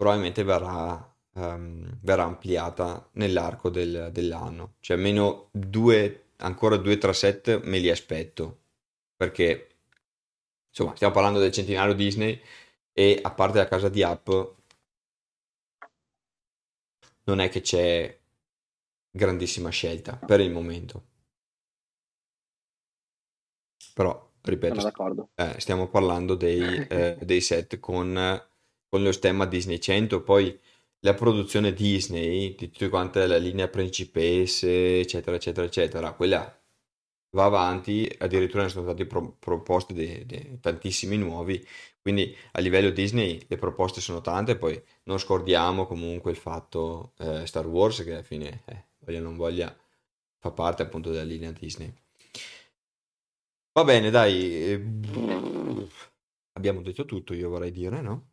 probabilmente 0.00 0.42
verrà, 0.44 1.14
ehm, 1.34 1.98
verrà 2.00 2.24
ampliata 2.24 3.06
nell'arco 3.12 3.68
del- 3.68 4.08
dell'anno. 4.12 4.76
Cioè, 4.80 4.96
almeno 4.96 5.48
due, 5.52 6.28
ancora 6.38 6.76
due 6.78 6.96
tre 6.96 7.12
set 7.12 7.60
me 7.64 7.78
li 7.78 7.90
aspetto. 7.90 8.60
Perché, 9.14 9.68
insomma, 10.70 10.94
stiamo 10.94 11.12
parlando 11.12 11.38
del 11.38 11.52
centenario 11.52 11.92
Disney 11.94 12.40
e 12.92 13.18
a 13.22 13.30
parte 13.32 13.58
la 13.58 13.68
casa 13.68 13.90
di 13.90 14.02
app, 14.02 14.28
non 17.24 17.38
è 17.40 17.48
che 17.48 17.62
c'è 17.62 18.18
grandissima 19.10 19.70
scelta 19.70 20.16
per 20.16 20.40
il 20.40 20.50
momento. 20.50 21.04
Però, 23.94 24.30
ripeto, 24.42 24.80
eh, 25.34 25.54
stiamo 25.60 25.88
parlando 25.88 26.34
dei, 26.34 26.60
eh, 26.88 27.18
dei 27.20 27.40
set 27.40 27.78
con, 27.80 28.16
con 28.90 29.02
lo 29.04 29.12
stemma 29.12 29.46
Disney 29.46 29.80
100, 29.80 30.22
poi 30.22 30.58
la 31.00 31.14
produzione 31.14 31.72
Disney 31.74 32.54
di 32.56 32.70
tutte 32.70 32.90
quante 32.90 33.26
la 33.28 33.38
linea 33.38 33.68
principesse, 33.68 35.00
eccetera, 35.00 35.36
eccetera, 35.36 35.66
eccetera, 35.66 36.12
quella 36.14 36.54
va 37.32 37.44
avanti, 37.44 38.10
addirittura 38.18 38.64
ne 38.64 38.68
sono 38.70 38.84
stati 38.86 39.06
pro- 39.06 39.36
proposti 39.38 39.94
de- 39.94 40.26
de- 40.26 40.58
tantissimi 40.60 41.16
nuovi, 41.16 41.64
quindi 42.00 42.34
a 42.52 42.60
livello 42.60 42.90
Disney 42.90 43.40
le 43.48 43.56
proposte 43.56 44.00
sono 44.00 44.20
tante, 44.20 44.56
poi 44.56 44.80
non 45.04 45.18
scordiamo 45.18 45.86
comunque 45.86 46.30
il 46.32 46.36
fatto 46.36 47.12
eh, 47.18 47.46
Star 47.46 47.66
Wars 47.66 48.02
che 48.04 48.12
alla 48.12 48.22
fine, 48.22 48.62
eh, 48.66 48.84
voglia 49.00 49.20
non 49.20 49.36
voglia, 49.36 49.76
fa 50.38 50.50
parte 50.52 50.82
appunto 50.82 51.10
della 51.10 51.24
linea 51.24 51.52
Disney. 51.52 51.92
Va 53.72 53.84
bene, 53.84 54.10
dai, 54.10 54.34
eh, 54.72 55.88
abbiamo 56.52 56.82
detto 56.82 57.04
tutto, 57.04 57.34
io 57.34 57.48
vorrei 57.48 57.72
dire, 57.72 58.00
no? 58.00 58.29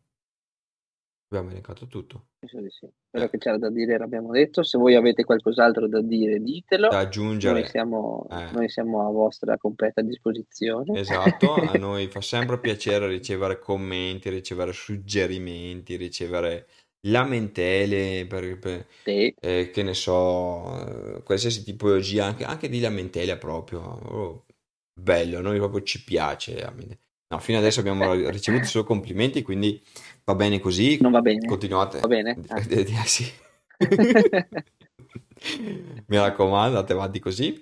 Abbiamo 1.30 1.50
elencato 1.52 1.88
tutto. 1.88 2.28
Penso 2.40 2.62
di 2.62 2.70
sì. 2.70 2.88
Quello 3.10 3.28
che 3.28 3.38
c'era 3.38 3.58
da 3.58 3.70
dire 3.70 3.98
l'abbiamo 3.98 4.32
detto. 4.32 4.64
Se 4.64 4.78
voi 4.78 4.96
avete 4.96 5.26
qualcos'altro 5.26 5.88
da 5.90 6.02
dire, 6.02 6.40
ditelo. 6.40 6.88
Da 6.88 6.96
Noi 6.98 7.06
aggiungere, 7.06 7.66
siamo, 7.68 8.26
eh. 8.32 8.52
noi 8.54 8.70
siamo 8.70 9.06
a 9.06 9.12
vostra 9.12 9.58
completa 9.58 10.02
disposizione. 10.02 10.98
esatto, 11.00 11.54
a 11.56 11.74
noi 11.78 12.08
fa 12.08 12.22
sempre 12.22 12.60
piacere 12.60 13.08
ricevere 13.08 13.60
commenti, 13.60 14.30
ricevere 14.30 14.72
suggerimenti, 14.72 15.98
ricevere 15.98 16.68
lamentele, 17.08 18.26
per, 18.26 18.58
per- 18.60 18.88
Sì. 19.04 19.34
eh, 19.40 19.70
che 19.70 19.84
ne 19.84 19.94
so, 19.94 21.18
eh, 21.18 21.24
qualsiasi 21.24 21.64
tipologia, 21.66 22.26
anche, 22.26 22.46
anche 22.46 22.70
di 22.70 22.80
lamentela 22.80 23.36
proprio. 23.38 23.82
Oh, 23.82 24.46
bello, 24.94 25.40
a 25.40 25.42
noi 25.42 25.58
proprio 25.58 25.84
ci 25.84 26.04
piace. 26.06 26.64
No, 27.30 27.40
fino 27.40 27.58
adesso 27.58 27.82
abbiamo 27.82 28.14
ricevuto 28.30 28.66
solo 28.66 28.86
complimenti, 28.86 29.42
quindi 29.42 29.82
va 30.24 30.34
bene 30.34 30.60
così. 30.60 30.98
Non 31.02 31.12
va 31.12 31.22
bene? 31.22 31.46
Continuate. 31.46 32.00
Va 32.00 32.08
bene? 32.08 32.40
Ah. 32.48 32.62
Eh, 32.70 32.80
eh, 32.80 33.06
sì. 33.06 33.30
Mi 36.08 36.18
raccomando, 36.18 36.78
andate 36.78 36.94
avanti 36.94 37.20
così. 37.20 37.62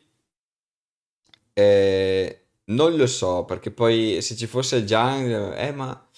Eh, 1.53 2.45
non 2.65 2.95
lo 2.95 3.07
so, 3.07 3.43
perché 3.45 3.71
poi 3.71 4.21
se 4.21 4.35
ci 4.35 4.45
fosse 4.45 4.83
Gian, 4.83 5.53
eh, 5.57 5.71
ma 5.71 6.09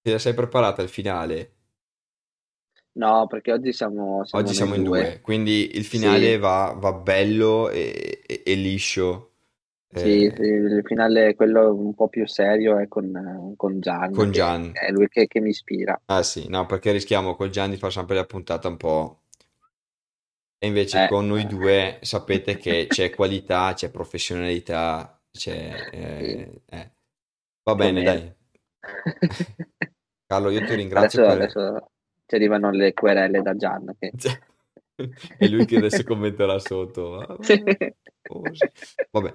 te 0.00 0.12
la 0.12 0.18
sei 0.18 0.34
preparata 0.34 0.80
al 0.82 0.88
finale? 0.88 1.52
No, 2.92 3.26
perché 3.26 3.50
oggi 3.52 3.72
siamo, 3.72 4.24
siamo 4.24 4.44
Oggi 4.44 4.54
siamo 4.54 4.74
in 4.74 4.84
due, 4.84 5.20
quindi 5.20 5.76
il 5.76 5.84
finale 5.84 6.34
Sì. 6.34 6.36
va, 6.38 6.76
va 6.78 6.92
bello 6.92 7.68
e, 7.68 8.22
e- 8.24 8.42
e 8.44 8.54
liscio. 8.54 9.33
Sì, 9.94 10.24
Eh, 10.26 10.34
sì, 10.34 10.42
il 10.42 10.80
finale, 10.84 11.34
quello 11.34 11.72
un 11.74 11.94
po' 11.94 12.08
più 12.08 12.26
serio, 12.26 12.78
è 12.78 12.88
con, 12.88 13.14
eh, 13.16 13.54
con 13.56 13.80
Gian. 13.80 14.12
Con 14.12 14.30
Gian. 14.32 14.72
È 14.72 14.90
lui 14.90 15.08
che, 15.08 15.26
che 15.26 15.40
mi 15.40 15.50
ispira. 15.50 15.98
Ah 16.06 16.22
sì, 16.22 16.48
no, 16.48 16.64
perché 16.66 16.92
rischiamo 16.92 17.34
col 17.34 17.50
Gian 17.50 17.70
di 17.70 17.76
fare 17.76 17.92
sempre 17.92 18.16
la 18.16 18.24
puntata 18.24 18.68
un 18.68 18.76
po'... 18.76 19.20
E 20.58 20.66
invece 20.66 21.04
Eh, 21.04 21.08
con 21.08 21.26
noi 21.26 21.42
eh. 21.42 21.46
due 21.46 21.98
sapete 22.02 22.56
che 22.56 22.86
c'è 22.88 23.10
qualità, 23.10 23.72
c'è 23.74 23.90
professionalità, 23.90 25.20
c'è... 25.30 25.88
eh, 25.92 26.62
eh. 26.66 26.90
Va 27.62 27.74
bene, 27.74 28.00
meno. 28.00 28.02
dai. 28.02 28.34
Carlo, 30.26 30.50
io 30.50 30.64
ti 30.64 30.74
ringrazio 30.74 31.22
Adesso, 31.22 31.22
per... 31.22 31.32
adesso 31.32 31.90
ci 32.26 32.34
arrivano 32.36 32.70
le 32.70 32.92
querele 32.94 33.42
da 33.42 33.54
Gian. 33.56 33.94
Che... 33.98 34.12
È 35.36 35.46
lui 35.48 35.64
che 35.66 35.76
adesso 35.76 36.02
commenterà 36.04 36.58
sotto. 36.58 37.18
Ah, 37.18 37.36
Sì. 37.40 37.62
sì. 37.66 37.94
Vabbè. 39.10 39.34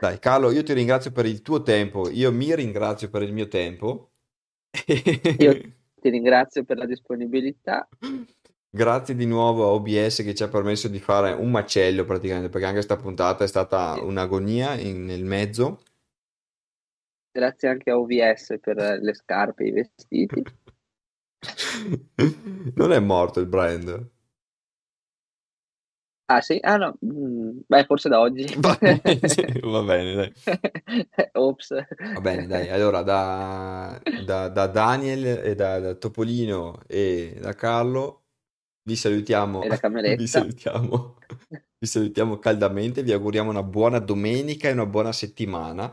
Dai, 0.00 0.18
Carlo, 0.18 0.50
io 0.50 0.62
ti 0.62 0.72
ringrazio 0.72 1.12
per 1.12 1.26
il 1.26 1.42
tuo 1.42 1.62
tempo, 1.62 2.10
io 2.10 2.32
mi 2.32 2.54
ringrazio 2.54 3.08
per 3.08 3.22
il 3.22 3.32
mio 3.32 3.48
tempo. 3.48 4.10
Io 5.38 5.52
ti 6.00 6.08
ringrazio 6.10 6.64
per 6.64 6.78
la 6.78 6.86
disponibilità. 6.86 7.88
Grazie 8.68 9.14
di 9.14 9.24
nuovo 9.24 9.64
a 9.64 9.70
OBS 9.70 10.22
che 10.22 10.34
ci 10.34 10.42
ha 10.42 10.48
permesso 10.48 10.88
di 10.88 10.98
fare 10.98 11.32
un 11.32 11.50
macello 11.50 12.04
praticamente, 12.04 12.48
perché 12.48 12.66
anche 12.66 12.78
questa 12.84 12.96
puntata 12.96 13.44
è 13.44 13.46
stata 13.46 14.00
un'agonia 14.02 14.74
in- 14.74 15.04
nel 15.04 15.24
mezzo. 15.24 15.80
Grazie 17.30 17.68
anche 17.68 17.90
a 17.90 17.98
OVS 17.98 18.58
per 18.60 18.98
le 19.00 19.14
scarpe 19.14 19.64
e 19.64 19.66
i 19.68 19.70
vestiti. 19.70 20.42
Non 22.74 22.92
è 22.92 22.98
morto 22.98 23.40
il 23.40 23.46
brand. 23.46 24.10
Ah 26.26 26.40
sì? 26.40 26.58
Ah 26.62 26.76
no, 26.76 26.96
mm, 27.04 27.58
beh, 27.66 27.84
forse 27.84 28.08
da 28.08 28.20
oggi. 28.20 28.46
Va 28.56 28.76
bene, 28.80 29.20
va 29.62 29.82
bene, 29.82 30.14
dai. 30.14 30.32
Ops. 31.34 31.74
Va 32.14 32.20
bene, 32.20 32.46
dai. 32.46 32.70
Allora, 32.70 33.02
da, 33.02 34.00
da- 34.24 34.48
da 34.48 34.66
Daniel 34.66 35.24
e 35.26 35.54
da, 35.54 35.78
da 35.80 35.94
Topolino 35.94 36.80
e 36.86 37.36
da 37.40 37.52
Carlo 37.54 38.22
vi 38.84 38.96
salutiamo, 38.96 39.62
E 39.62 39.68
la 39.68 39.76
vi 39.76 39.80
cameretta. 39.80 40.26
salutiamo, 40.26 41.16
vi 41.78 41.86
salutiamo 41.86 42.38
caldamente, 42.38 43.02
vi 43.02 43.12
auguriamo 43.12 43.50
una 43.50 43.62
buona 43.62 43.98
domenica 43.98 44.68
e 44.68 44.72
una 44.72 44.86
buona 44.86 45.12
settimana. 45.12 45.92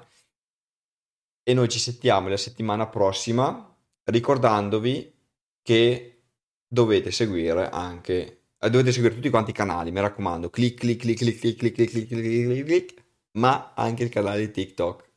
E 1.44 1.54
noi 1.54 1.68
ci 1.70 1.80
sentiamo 1.80 2.28
la 2.30 2.38
settimana 2.38 2.88
prossima 2.88 3.68
ricordandovi 4.06 5.14
che 5.62 6.22
dovete 6.68 7.12
seguire 7.12 7.70
anche, 7.70 8.41
dovete 8.70 8.92
seguire 8.92 9.14
tutti 9.16 9.30
quanti 9.30 9.52
i 9.52 9.54
canali, 9.54 9.92
mi 9.92 10.00
raccomando, 10.00 10.50
clic, 10.50 10.80
clic, 10.80 11.00
clic, 11.00 11.18
clic, 11.18 11.38
clic, 11.38 11.58
clic, 11.58 11.76
clic, 11.76 11.90
clic, 11.90 12.08
clic, 12.08 12.46
clic, 12.46 12.66
clic, 12.66 13.04
ma 13.34 13.74
anche 13.76 14.04
il 14.04 14.10
canale 14.10 14.40
di 14.46 14.52
TikTok 14.52 15.10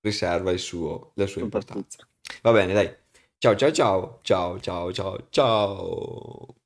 riserva 0.00 0.50
il 0.50 0.58
suo, 0.58 1.12
la 1.14 1.26
sua 1.26 1.42
importanza. 1.42 2.06
Va 2.42 2.52
bene, 2.52 2.72
dai. 2.72 2.94
Ciao 3.38 3.56
ciao 3.56 3.72
ciao, 3.72 4.20
ciao 4.22 4.60
ciao 4.60 4.92
ciao 4.92 5.26
ciao. 5.30 6.61